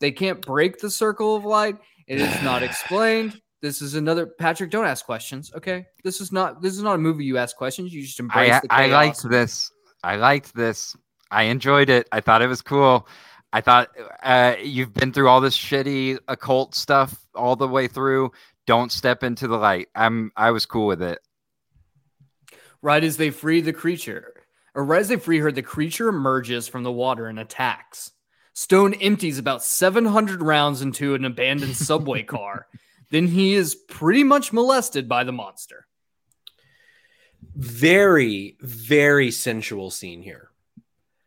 [0.01, 1.77] they can't break the circle of light.
[2.07, 3.41] It is not explained.
[3.61, 4.71] This is another Patrick.
[4.71, 5.87] Don't ask questions, okay?
[6.05, 7.25] This is not this is not a movie.
[7.25, 7.93] You ask questions.
[7.93, 9.73] You just embrace I, the I liked this.
[10.05, 10.97] I liked this.
[11.31, 12.09] I enjoyed it.
[12.13, 13.09] I thought it was cool.
[13.53, 13.89] I thought
[14.23, 18.31] uh, you've been through all this shitty occult stuff all the way through.
[18.67, 19.89] Don't step into the light.
[19.95, 20.31] I'm.
[20.37, 21.19] I was cool with it.
[22.81, 24.35] Right as they free the creature,
[24.75, 28.13] or right as they free her, the creature emerges from the water and attacks.
[28.53, 32.67] Stone empties about 700 rounds into an abandoned subway car.
[33.11, 35.87] Then he is pretty much molested by the monster.
[37.57, 40.51] very, very sensual scene here.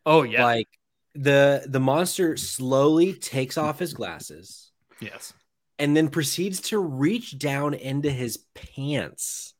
[0.04, 0.44] Oh, yeah.
[0.44, 0.68] Like
[1.14, 4.70] the the monster slowly takes off his glasses
[5.00, 5.34] yes.
[5.78, 9.52] and then proceeds to reach down into his pants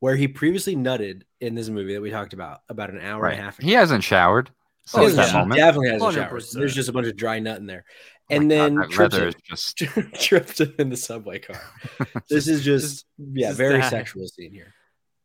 [0.00, 3.32] where he previously nutted in this movie that we talked about about an hour Right.
[3.32, 3.66] and a half ago.
[3.66, 4.50] He hasn't showered
[4.92, 5.14] Oh, yeah.
[5.14, 5.58] that moment.
[5.58, 6.40] definitely has a shower.
[6.40, 6.52] 100%.
[6.52, 7.84] There's just a bunch of dry nut in there.
[8.30, 9.76] My And God, then that trips, leather him, just
[10.20, 11.60] trips him in the subway car.
[12.28, 13.90] This is just, yeah, just very that.
[13.90, 14.72] sexual scene here.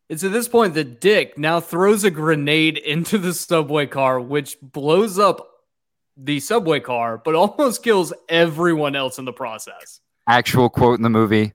[0.10, 4.58] It's at this point that Dick now throws a grenade into the subway car, which
[4.62, 5.48] blows up
[6.18, 10.00] the subway car, but almost kills everyone else in the process.
[10.28, 11.54] actual quote in the movie.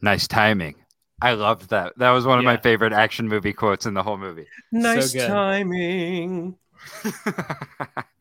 [0.00, 0.74] Nice timing.
[1.22, 1.92] I loved that.
[1.98, 4.46] That was one of my favorite action movie quotes in the whole movie.
[4.72, 5.28] Nice good.
[5.28, 6.56] timing.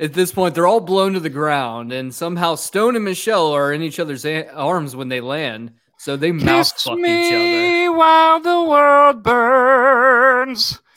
[0.00, 3.72] At this point, they're all blown to the ground, and somehow Stone and Michelle are
[3.72, 5.72] in each other's a- arms when they land.
[5.98, 7.38] So they mouth Kiss fuck each other.
[7.38, 10.80] me while the world burns.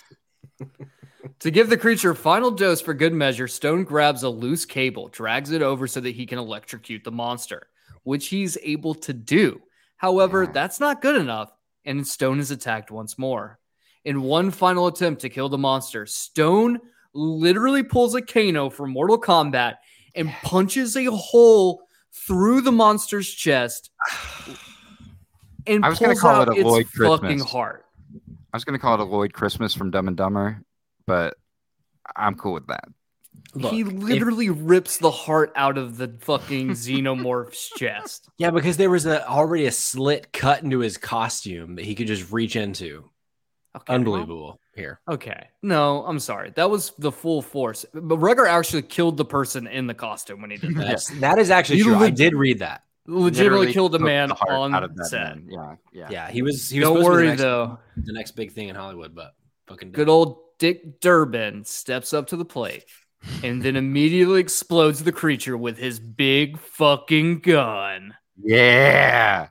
[1.41, 5.07] To give the creature a final dose for good measure, Stone grabs a loose cable,
[5.09, 7.67] drags it over so that he can electrocute the monster,
[8.01, 9.61] which he's able to do.
[9.97, 10.51] However, Yeah.
[10.51, 11.51] that's not good enough,
[11.85, 13.59] and Stone is attacked once more.
[14.03, 16.79] In one final attempt to kill the monster, Stone
[17.18, 19.76] literally pulls a Kano from Mortal Kombat
[20.15, 21.82] and punches a hole
[22.13, 23.91] through the monster's chest
[25.68, 27.51] and I was gonna call out it a its Lloyd fucking Christmas.
[27.51, 27.86] heart.
[28.53, 30.61] I was gonna call it a Lloyd Christmas from Dumb and Dumber,
[31.05, 31.36] but
[32.15, 32.86] I'm cool with that.
[33.53, 38.30] Look, he if- literally rips the heart out of the fucking xenomorph's chest.
[38.38, 42.07] yeah, because there was a already a slit cut into his costume that he could
[42.07, 43.09] just reach into.
[43.76, 44.59] Okay, well, Unbelievable.
[44.78, 45.47] Here, okay.
[45.63, 46.51] No, I'm sorry.
[46.55, 47.84] That was the full force.
[47.93, 50.88] But Rutger actually killed the person in the costume when he did that.
[50.88, 51.95] that's that is actually You true.
[51.95, 52.84] I did read that.
[53.07, 55.19] Legitimately Literally killed a man the on that set.
[55.38, 55.47] man.
[55.49, 56.07] Yeah, yeah.
[56.11, 56.69] Yeah, he was.
[56.69, 57.80] He was Don't supposed to be worry the next, though.
[57.97, 59.34] the next big thing in Hollywood, but
[59.67, 62.86] fucking Good old Dick Durkin steps up to the plate
[63.43, 68.13] and then immediately explodes the creature with his big fucking gun.
[68.39, 69.47] Yeah.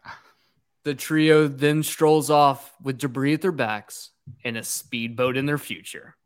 [0.84, 4.10] The trio then strolls off with debris at their backs
[4.44, 6.16] and a speedboat in their future.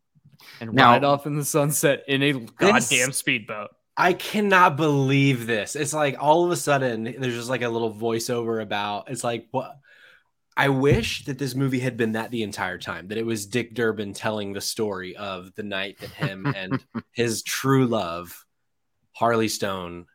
[0.59, 3.69] And Now- ride off in the sunset in a goddamn speedboat.
[3.97, 5.75] I cannot believe this.
[5.75, 9.47] It's like all of a sudden there's just like a little voiceover about it's like
[9.51, 9.77] what
[10.57, 13.73] I wish that this movie had been that the entire time, that it was Dick
[13.73, 18.45] Durkin telling the story of the night that him and his true love,
[19.13, 20.07] Harley Stone,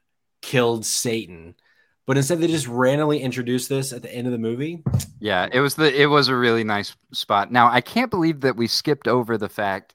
[0.42, 1.54] killed Satan.
[2.06, 4.82] But instead they just randomly introduced this at the end of the movie.
[5.18, 7.50] Yeah, it was the it was a really nice spot.
[7.50, 9.94] Now I can't believe that we skipped over the fact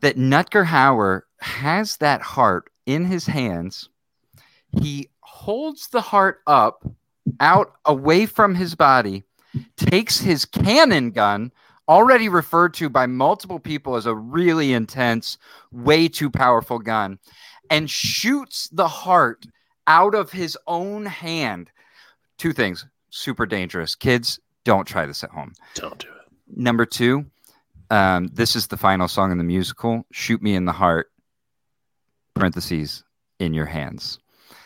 [0.00, 3.90] that Nutger Hauer has that heart in his hands.
[4.80, 6.84] He holds the heart up
[7.38, 9.24] out away from his body,
[9.76, 11.52] takes his cannon gun,
[11.88, 15.38] already referred to by multiple people as a really intense,
[15.70, 17.18] way too powerful gun,
[17.68, 19.46] and shoots the heart
[19.86, 21.70] out of his own hand.
[22.38, 23.94] Two things super dangerous.
[23.94, 25.52] Kids, don't try this at home.
[25.74, 26.56] Don't do it.
[26.56, 27.26] Number two,
[27.90, 30.06] um, this is the final song in the musical.
[30.12, 31.10] Shoot me in the heart.
[32.34, 33.04] Parentheses
[33.38, 34.18] in your hands.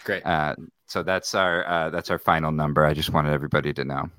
[0.04, 0.24] Great.
[0.24, 0.54] Uh,
[0.86, 2.84] so that's our uh, that's our final number.
[2.84, 4.10] I just wanted everybody to know.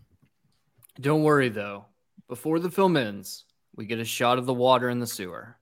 [1.00, 1.86] Don't worry though.
[2.28, 5.58] Before the film ends, we get a shot of the water in the sewer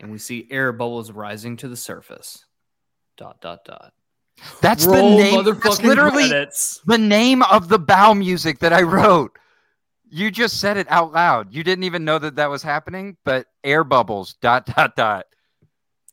[0.00, 2.46] and we see air bubbles rising to the surface.
[3.16, 3.92] Dot dot dot.
[4.60, 5.44] That's Roll the name.
[5.44, 6.80] That's literally credits.
[6.86, 9.38] the name of the bow music that I wrote.
[10.08, 11.52] You just said it out loud.
[11.52, 15.26] You didn't even know that that was happening, but air bubbles dot dot dot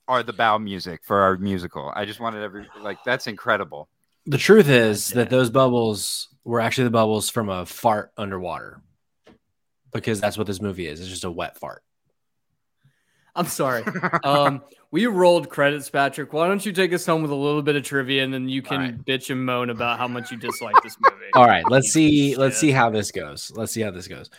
[0.08, 1.92] are the bow music for our musical.
[1.96, 3.90] I just wanted every like that's incredible.
[4.26, 5.24] The truth is God damn.
[5.24, 8.82] that those bubbles were actually the bubbles from a fart underwater.
[9.92, 11.00] Because that's what this movie is.
[11.00, 11.84] It's just a wet fart.
[13.36, 13.84] I'm sorry.
[14.24, 14.62] Um,
[14.92, 16.34] we rolled credits, Patrick.
[16.34, 18.62] Why don't you take us home with a little bit of trivia and then you
[18.62, 19.06] can All right.
[19.06, 21.26] bitch and moan about how much you dislike this movie.
[21.34, 22.36] All right, let's Piece of see.
[22.36, 23.52] Let's see how this goes.
[23.56, 24.30] Let's see how this goes.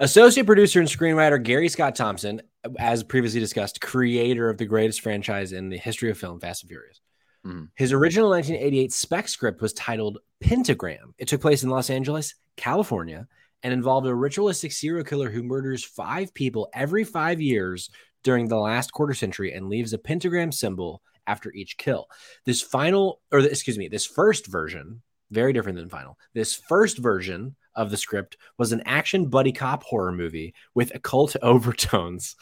[0.00, 2.42] Associate producer and screenwriter Gary Scott Thompson,
[2.78, 6.68] as previously discussed, creator of the greatest franchise in the history of film, Fast and
[6.70, 7.00] Furious.
[7.46, 7.68] Mhm.
[7.76, 11.14] His original 1988 spec script was titled Pentagram.
[11.18, 13.28] It took place in Los Angeles, California,
[13.62, 17.90] and involved a ritualistic serial killer who murders five people every five years
[18.22, 22.08] during the last quarter century and leaves a pentagram symbol after each kill.
[22.44, 26.18] This final, or excuse me, this first version, very different than final.
[26.34, 31.36] This first version of the script was an action buddy cop horror movie with occult
[31.42, 32.36] overtones.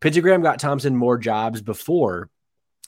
[0.00, 2.30] Pentagram got Thompson more jobs before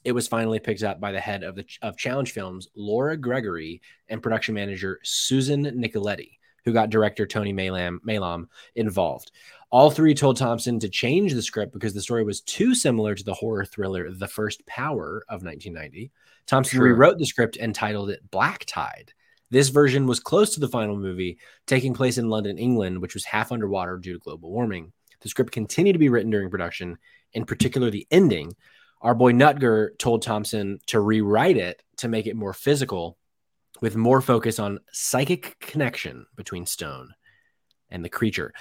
[0.05, 3.81] it was finally picked up by the head of the of Challenge Films, Laura Gregory,
[4.09, 9.31] and production manager Susan Nicoletti, who got director Tony Maylam, Maylam involved.
[9.73, 13.25] All three told Thompson to change the script because the story was too similar to
[13.25, 16.13] the horror thriller The First Power of 1990.
[16.47, 16.89] Thompson True.
[16.91, 19.15] rewrote the script and titled it Black Tide.
[19.49, 23.25] This version was close to the final movie, taking place in London, England, which was
[23.25, 24.93] half underwater due to global warming.
[25.23, 26.99] The script continued to be written during production,
[27.33, 28.55] in particular the ending.
[29.01, 33.17] Our boy Nutger told Thompson to rewrite it to make it more physical,
[33.81, 37.15] with more focus on psychic connection between Stone
[37.91, 38.53] and the creature.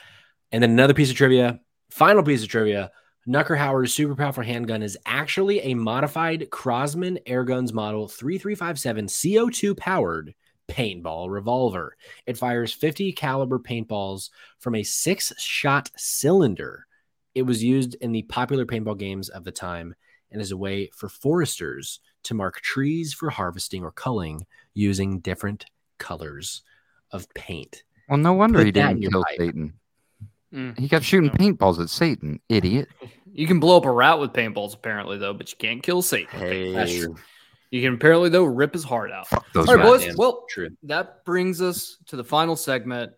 [0.52, 2.92] And then another piece of trivia, final piece of trivia.
[3.28, 10.34] Nucker Howard's super powerful handgun is actually a modified Crosman Airguns Model 3357 CO2 powered
[10.68, 11.96] paintball revolver.
[12.26, 16.88] It fires 50 caliber paintballs from a six shot cylinder.
[17.36, 19.94] It was used in the popular paintball games of the time
[20.32, 25.66] and is a way for foresters to mark trees for harvesting or culling using different
[25.98, 26.64] colors
[27.12, 27.84] of paint.
[28.10, 29.24] Well, no wonder Put he didn't kill.
[29.38, 29.74] Satan.
[30.54, 30.78] Mm.
[30.78, 32.88] He kept shooting paintballs at Satan, idiot.
[33.34, 36.38] You can blow up a rat with paintballs, apparently, though, but you can't kill Satan.
[36.38, 36.74] with paintballs.
[36.76, 37.16] That's true.
[37.70, 39.26] You can apparently, though, rip his heart out.
[39.30, 40.04] Fuck those All right, boys.
[40.06, 40.18] rats.
[40.18, 40.72] Well, True.
[40.84, 43.14] that brings us to the final segment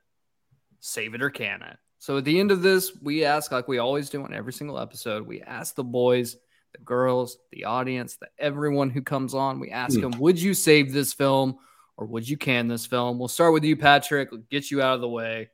[0.81, 1.77] save it or can it.
[1.97, 4.77] So at the end of this, we ask, like we always do on every single
[4.77, 6.37] episode, we ask the boys,
[6.73, 10.01] the girls, the audience, the everyone who comes on, we ask Hmm.
[10.11, 11.55] them, would you save this film
[11.97, 13.17] or would you can this film?
[13.17, 14.29] We'll start with you, Patrick.
[14.51, 15.49] Get you out of the way.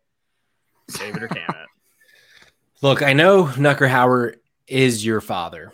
[0.90, 1.56] Save it or can it.
[2.82, 4.36] Look, I know Nuckerhauer
[4.68, 5.74] is your father,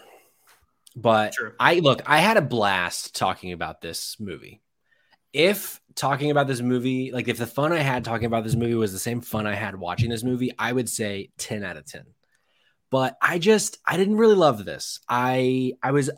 [0.95, 1.53] but True.
[1.59, 4.61] I look, I had a blast talking about this movie.
[5.32, 8.74] If talking about this movie, like if the fun I had talking about this movie
[8.74, 11.86] was the same fun I had watching this movie, I would say 10 out of
[11.86, 12.05] 10.
[12.89, 14.99] But I just I didn't really love this.
[15.07, 16.09] I I was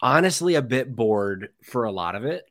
[0.00, 2.44] honestly a bit bored for a lot of it.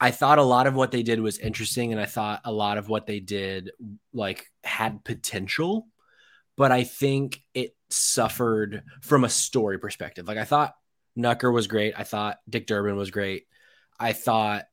[0.00, 2.78] I thought a lot of what they did was interesting and I thought a lot
[2.78, 3.70] of what they did
[4.12, 5.86] like had potential
[6.56, 10.26] but I think it suffered from a story perspective.
[10.26, 10.74] Like I thought
[11.14, 11.94] Nucker was great.
[11.96, 13.44] I thought Dick Durkin was great.
[14.00, 14.64] I thought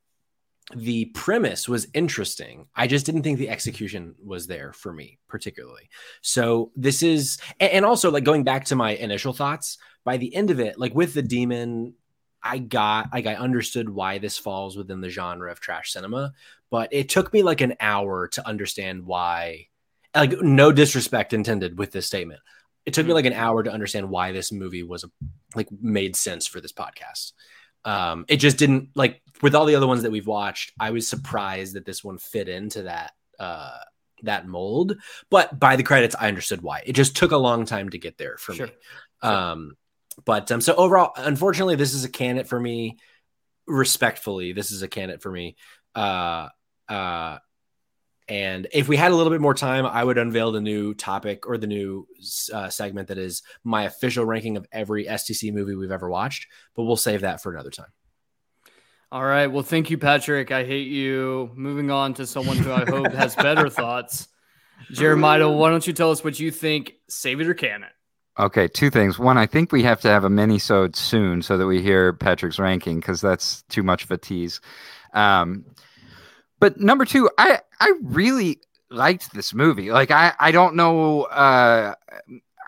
[0.74, 2.68] the premise was interesting.
[2.74, 5.90] I just didn't think the execution was there for me particularly.
[6.22, 10.52] So this is and also like going back to my initial thoughts, by the end
[10.52, 11.96] of it, like with the demon
[12.44, 16.34] I got like I understood why this falls within the genre of trash cinema,
[16.70, 19.68] but it took me like an hour to understand why
[20.16, 22.42] like no disrespect intended with this statement.
[22.86, 25.12] It took me like an hour to understand why this movie was a,
[25.56, 27.32] like made sense for this podcast.
[27.86, 30.74] Um, it just didn't like with all the other ones that we've watched.
[30.80, 33.80] I was surprised that this one fit into that uh,
[34.24, 34.98] that mold.
[35.30, 36.84] But by the credits, I understood why.
[36.86, 38.68] It just took a long time to get there for Sure.
[38.68, 38.74] me.
[39.22, 39.78] Um,
[40.26, 42.98] but um, so overall, unfortunately, this is a candidate for me.
[43.68, 45.56] Respectfully, this is a candidate for me.
[45.96, 46.50] Uh,
[46.90, 47.38] uh,
[48.28, 51.46] and if we had a little bit more time, I would unveil the new topic
[51.46, 52.08] or the new
[52.54, 56.48] uh, segment that is my official ranking of every STC movie we've ever watched.
[56.76, 57.92] But we'll save that for another time.
[59.12, 59.48] All right.
[59.48, 60.52] Well, thank you, Patrick.
[60.52, 61.52] I hate you.
[61.54, 64.28] Moving on to someone who I hope has better thoughts.
[64.92, 66.94] Jeremiah, why don't you tell us what you think?
[67.10, 67.92] Save it or can it?
[68.40, 69.20] Okay, two things.
[69.20, 72.58] One, I think we have to have a mini-sode soon so that we hear Patrick's
[72.58, 74.60] ranking because that's too much of a tease.
[75.14, 75.66] Um,
[76.60, 78.60] but number two, I I really
[78.90, 79.92] liked this movie.
[79.92, 81.24] Like I I don't know.
[81.24, 81.94] Uh,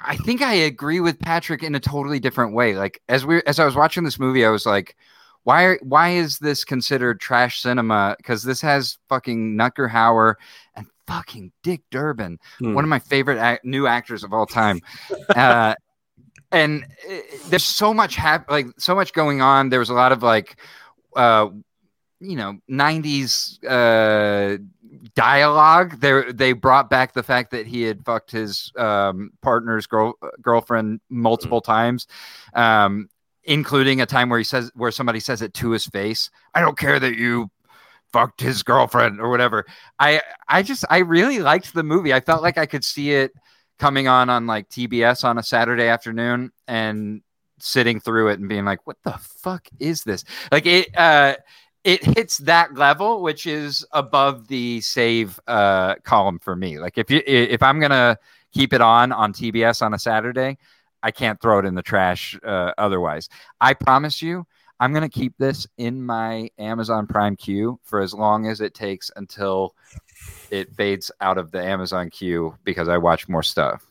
[0.04, 2.76] I think I agree with Patrick in a totally different way.
[2.76, 4.96] Like as we as I was watching this movie, I was like,
[5.46, 8.16] why why is this considered trash cinema?
[8.18, 10.36] Because this has fucking Nucker Hauer
[10.76, 12.74] and fucking Dick Durkin, Hmm.
[12.74, 14.80] one of my favorite ac- new actors of all time.
[15.36, 15.76] uh,
[16.52, 17.14] and uh,
[17.50, 19.70] there's so much hap- like so much going on.
[19.70, 20.60] There was a lot of like,
[21.16, 21.50] uh,
[22.20, 24.58] you know, '90s uh,
[25.16, 26.00] dialogue.
[26.00, 31.02] They they brought back the fact that he had fucked his um, partner's girl girlfriend
[31.10, 32.08] multiple times.
[32.54, 33.10] Um,
[33.48, 36.80] including a time where he says where somebody says it to his face i don't
[36.80, 37.48] care that you
[38.16, 39.66] fucked his girlfriend or whatever.
[40.00, 42.14] I i just i really liked the movie.
[42.14, 43.34] I felt like i could see it
[43.78, 47.22] coming on on like tbs on a saturday afternoon and
[47.60, 50.24] sitting through it and being like what the fuck is this?
[50.50, 51.36] Like it uh
[51.84, 56.80] it hits that level which is above the save uh column for me.
[56.80, 58.18] Like if you if i'm gonna
[58.54, 60.58] keep it on on tbs on a saturday
[61.04, 63.30] I can't throw it in the trash uh, otherwise.
[63.62, 64.48] I promise you,
[64.80, 68.74] I'm going to keep this in my Amazon Prime queue for as long as it
[68.74, 69.74] takes until
[70.52, 73.86] it fades out of the Amazon queue because I watch more stuff.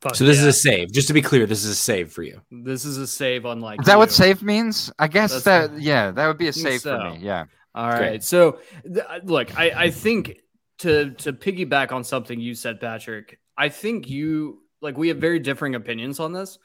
[0.00, 0.48] Fuck So this yeah.
[0.48, 0.92] is a save.
[0.92, 2.40] Just to be clear, this is a save for you.
[2.50, 4.90] this is a save unlike Is that what save means?
[4.98, 6.98] I guess That's- that, yeah, that would be a save so.
[6.98, 7.24] for me.
[7.24, 7.44] Yeah.
[7.74, 7.98] All right.
[7.98, 8.24] Great.
[8.24, 10.40] So, th- uh, look, I, I think
[10.78, 15.38] to to piggyback on something you said, Patrick, I think you like we have very
[15.38, 16.58] differing opinions on this.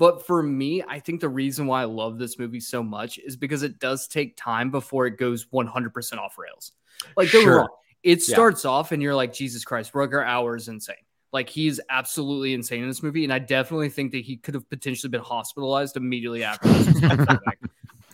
[0.00, 3.36] But for me, I think the reason why I love this movie so much is
[3.36, 6.72] because it does take time before it goes 100% off rails.
[7.18, 7.56] Like, don't Sure.
[7.58, 7.68] wrong.
[8.02, 8.34] It Yeah.
[8.34, 10.96] starts off and you're like, Jesus Christ, Rutger Hauer is insane.
[11.34, 13.24] Like, he's absolutely insane in this movie.
[13.24, 17.28] And I definitely think that he could have potentially been hospitalized immediately after this.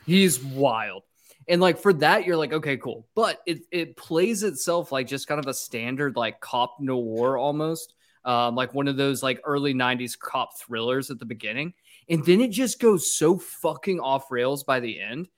[0.07, 1.05] he's wild.
[1.49, 3.07] And like for that, you're like, okay, cool.
[3.15, 7.95] But it it plays itself like just kind of a standard like cop noir almost.
[8.27, 11.73] Um, like one of those like early 90s cop thrillers at the beginning.
[12.09, 15.29] And then it just goes so fucking off rails by the end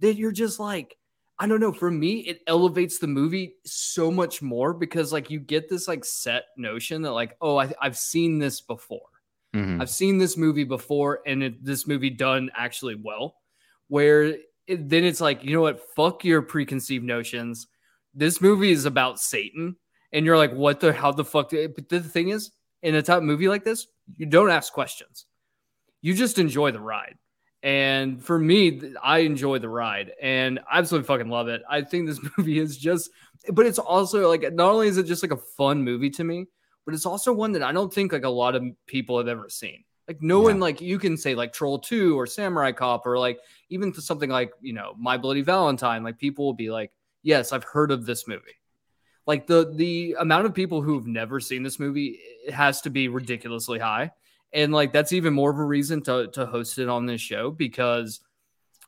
[0.00, 0.96] that you're just like,
[1.38, 1.72] I don't know.
[1.72, 6.04] For me, it elevates the movie so much more because like you get this like
[6.04, 9.08] set notion that like, oh, I, I've seen this before.
[9.54, 9.80] Mhm.
[9.80, 13.36] I've seen this movie before, and it, this movie done actually well.
[13.88, 14.36] Where
[14.66, 15.80] it, then it's like, you know what?
[15.94, 17.66] Fuck your preconceived notions.
[18.14, 19.76] This movie is about Satan,
[20.16, 20.94] and you're like, what the?
[20.94, 21.50] How the fuck?
[21.50, 22.50] But the thing is,
[22.82, 23.86] in a top movie like this,
[24.16, 25.26] you don't ask questions.
[26.00, 27.18] You just enjoy the ride.
[27.62, 31.60] And for me, I enjoy the ride, and I absolutely fucking love it.
[31.68, 33.10] I think this movie is just,
[33.52, 36.46] but it's also like not only is it just like a fun movie to me,
[36.86, 39.50] but it's also one that I don't think like a lot of people have ever
[39.50, 39.84] seen.
[40.08, 43.38] Like no one like you can say like Troll 2 or Samurai Cop or like
[43.68, 46.90] even to something like, you know, My Bloody Valentine, like people will be like,
[47.22, 48.54] "Yes, I've heard of this movie."
[49.26, 53.08] Like the the amount of people who've never seen this movie it has to be
[53.08, 54.12] ridiculously high.
[54.52, 57.50] And like that's even more of a reason to to host it on this show
[57.50, 58.20] because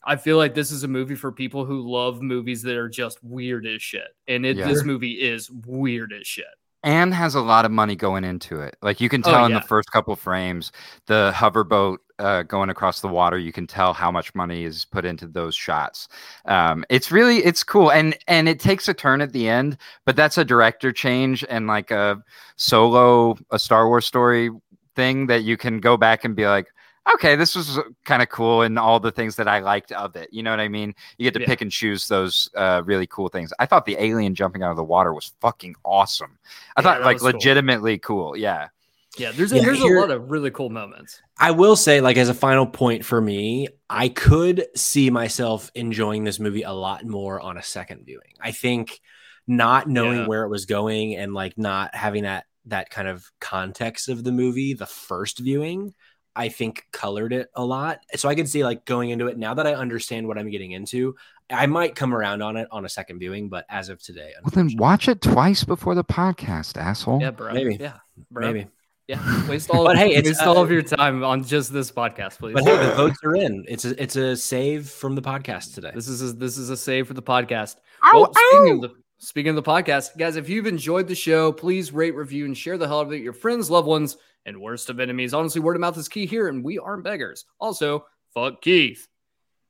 [0.05, 3.23] I feel like this is a movie for people who love movies that are just
[3.23, 4.15] weird as shit.
[4.29, 4.69] And it, Yeah.
[4.69, 6.47] this movie is weird as shit.
[6.89, 8.77] And has a lot of money going into it.
[8.83, 10.73] Like you can Oh, tell in the first couple frames,
[11.07, 15.05] the hoverboat uh, going across the water, you can tell how much money is put
[15.05, 16.09] into those shots.
[16.47, 20.17] Um, it's really it's cool, and and it takes a turn at the end, but
[20.17, 22.23] that's a director change and like a
[22.57, 24.51] solo a Star Wars story
[24.97, 26.69] thing that you can go back and be like.
[27.15, 30.29] Okay, this was kind of cool, and all the things that I liked of it.
[30.33, 30.95] You know what I mean?
[31.17, 31.47] You get to Yeah.
[31.47, 33.53] pick and choose those uh, really cool things.
[33.59, 36.39] I thought the alien jumping out of the water was fucking awesome.
[36.77, 37.33] I Yeah, thought like was cool.
[37.33, 38.37] legitimately cool.
[38.37, 38.69] Yeah.
[39.17, 41.21] Yeah, there's a, Yeah, there's here- a lot of really cool moments.
[41.39, 46.25] I will say, like, as a final point for me, I could see myself enjoying
[46.25, 48.35] this movie a lot more on a second viewing.
[48.41, 49.01] I think
[49.47, 50.27] not knowing Yeah.
[50.27, 54.31] where it was going and like not having that that kind of context of the
[54.31, 55.95] movie the first viewing,
[56.39, 57.99] I think colored it a lot.
[58.15, 60.71] So I could see like going into it now that I understand what I'm getting
[60.71, 61.17] into,
[61.51, 64.53] I might come around on it on a second viewing, but as of today, Well,
[64.55, 67.21] then watch it twice before the podcast, asshole.
[67.21, 67.53] Yeah, bro.
[67.53, 67.77] Maybe.
[67.81, 67.95] Yeah,
[68.31, 68.47] bro.
[68.47, 68.69] maybe.
[69.09, 69.85] Yeah, waste all.
[69.87, 72.55] But hey, it's, waste all uh, of your time on just this podcast, please.
[72.55, 73.65] But hey, the votes are in.
[73.67, 75.91] It's a it's a save from the podcast today.
[75.93, 77.77] This is a, this is a save for the podcast.
[78.13, 81.91] Well, speaking of the speaking of the podcast, guys, if you've enjoyed the show, please
[81.91, 84.19] rate, review, and share the hell out of it your friends, loved ones,
[84.49, 85.35] and worst of enemies.
[85.35, 87.45] Honestly, word of mouth is key here, and we aren't beggars.
[87.61, 89.07] Also, fuck Keith.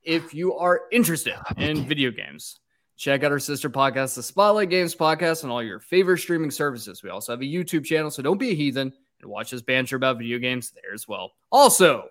[0.03, 2.61] If you are interested in video games,
[2.97, 7.03] check out our sister podcast, the Spotlight Games Podcast, on all your favorite streaming services.
[7.03, 9.97] We also have a YouTube channel, so don't be a heathen and watch us banter
[9.97, 11.33] about video games there as well.
[11.51, 12.07] Also,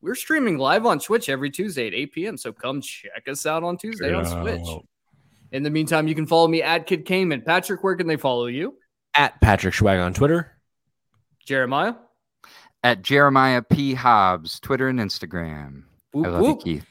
[0.00, 2.36] we're streaming live on Twitch every Tuesday at 8 p.m.
[2.36, 4.66] So come check us out on Tuesday on Switch.
[5.52, 7.42] In the meantime, you can follow me at Kid Cayman.
[7.42, 8.74] Patrick, where can they follow you?
[9.14, 10.52] At Patrick Schwag on Twitter.
[11.46, 11.94] Jeremiah.
[12.84, 13.94] At Jeremiah P.
[13.94, 15.82] Hobbs, Twitter and Instagram.
[16.12, 16.66] Whoop, I love whoop.
[16.66, 16.86] you, Keith.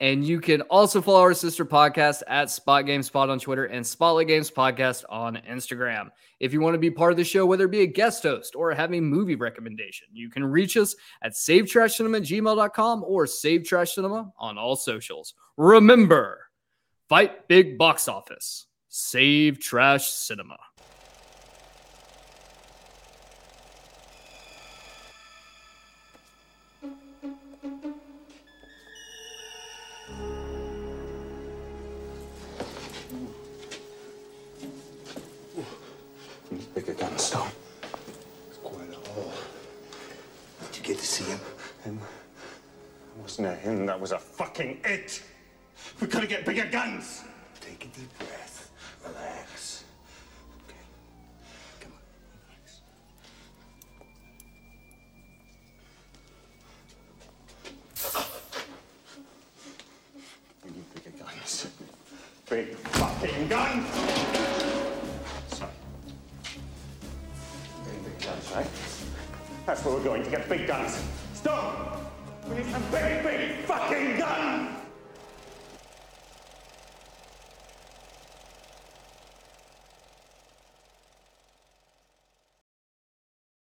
[0.00, 3.86] And you can also follow our sister podcast at Spot Games Spot on Twitter and
[3.86, 6.08] Spotlight Games Podcast on Instagram.
[6.40, 8.56] If you want to be part of the show, whether it be a guest host
[8.56, 13.64] or have a movie recommendation, you can reach us at savetrashcinema at gmail.com or Save
[13.64, 15.34] Trash Cinema on all socials.
[15.58, 16.46] Remember,
[17.10, 18.66] fight big box office.
[18.88, 20.56] Save Trash Cinema.
[37.30, 37.50] Gunstone.
[38.48, 39.32] It's quite a haul.
[40.66, 41.38] Did you get to see him?
[41.84, 41.98] Him?
[41.98, 45.22] It wasn't a him, that was a fucking it!
[46.00, 47.22] We gotta get bigger guns!
[47.60, 48.39] Take a deep breath.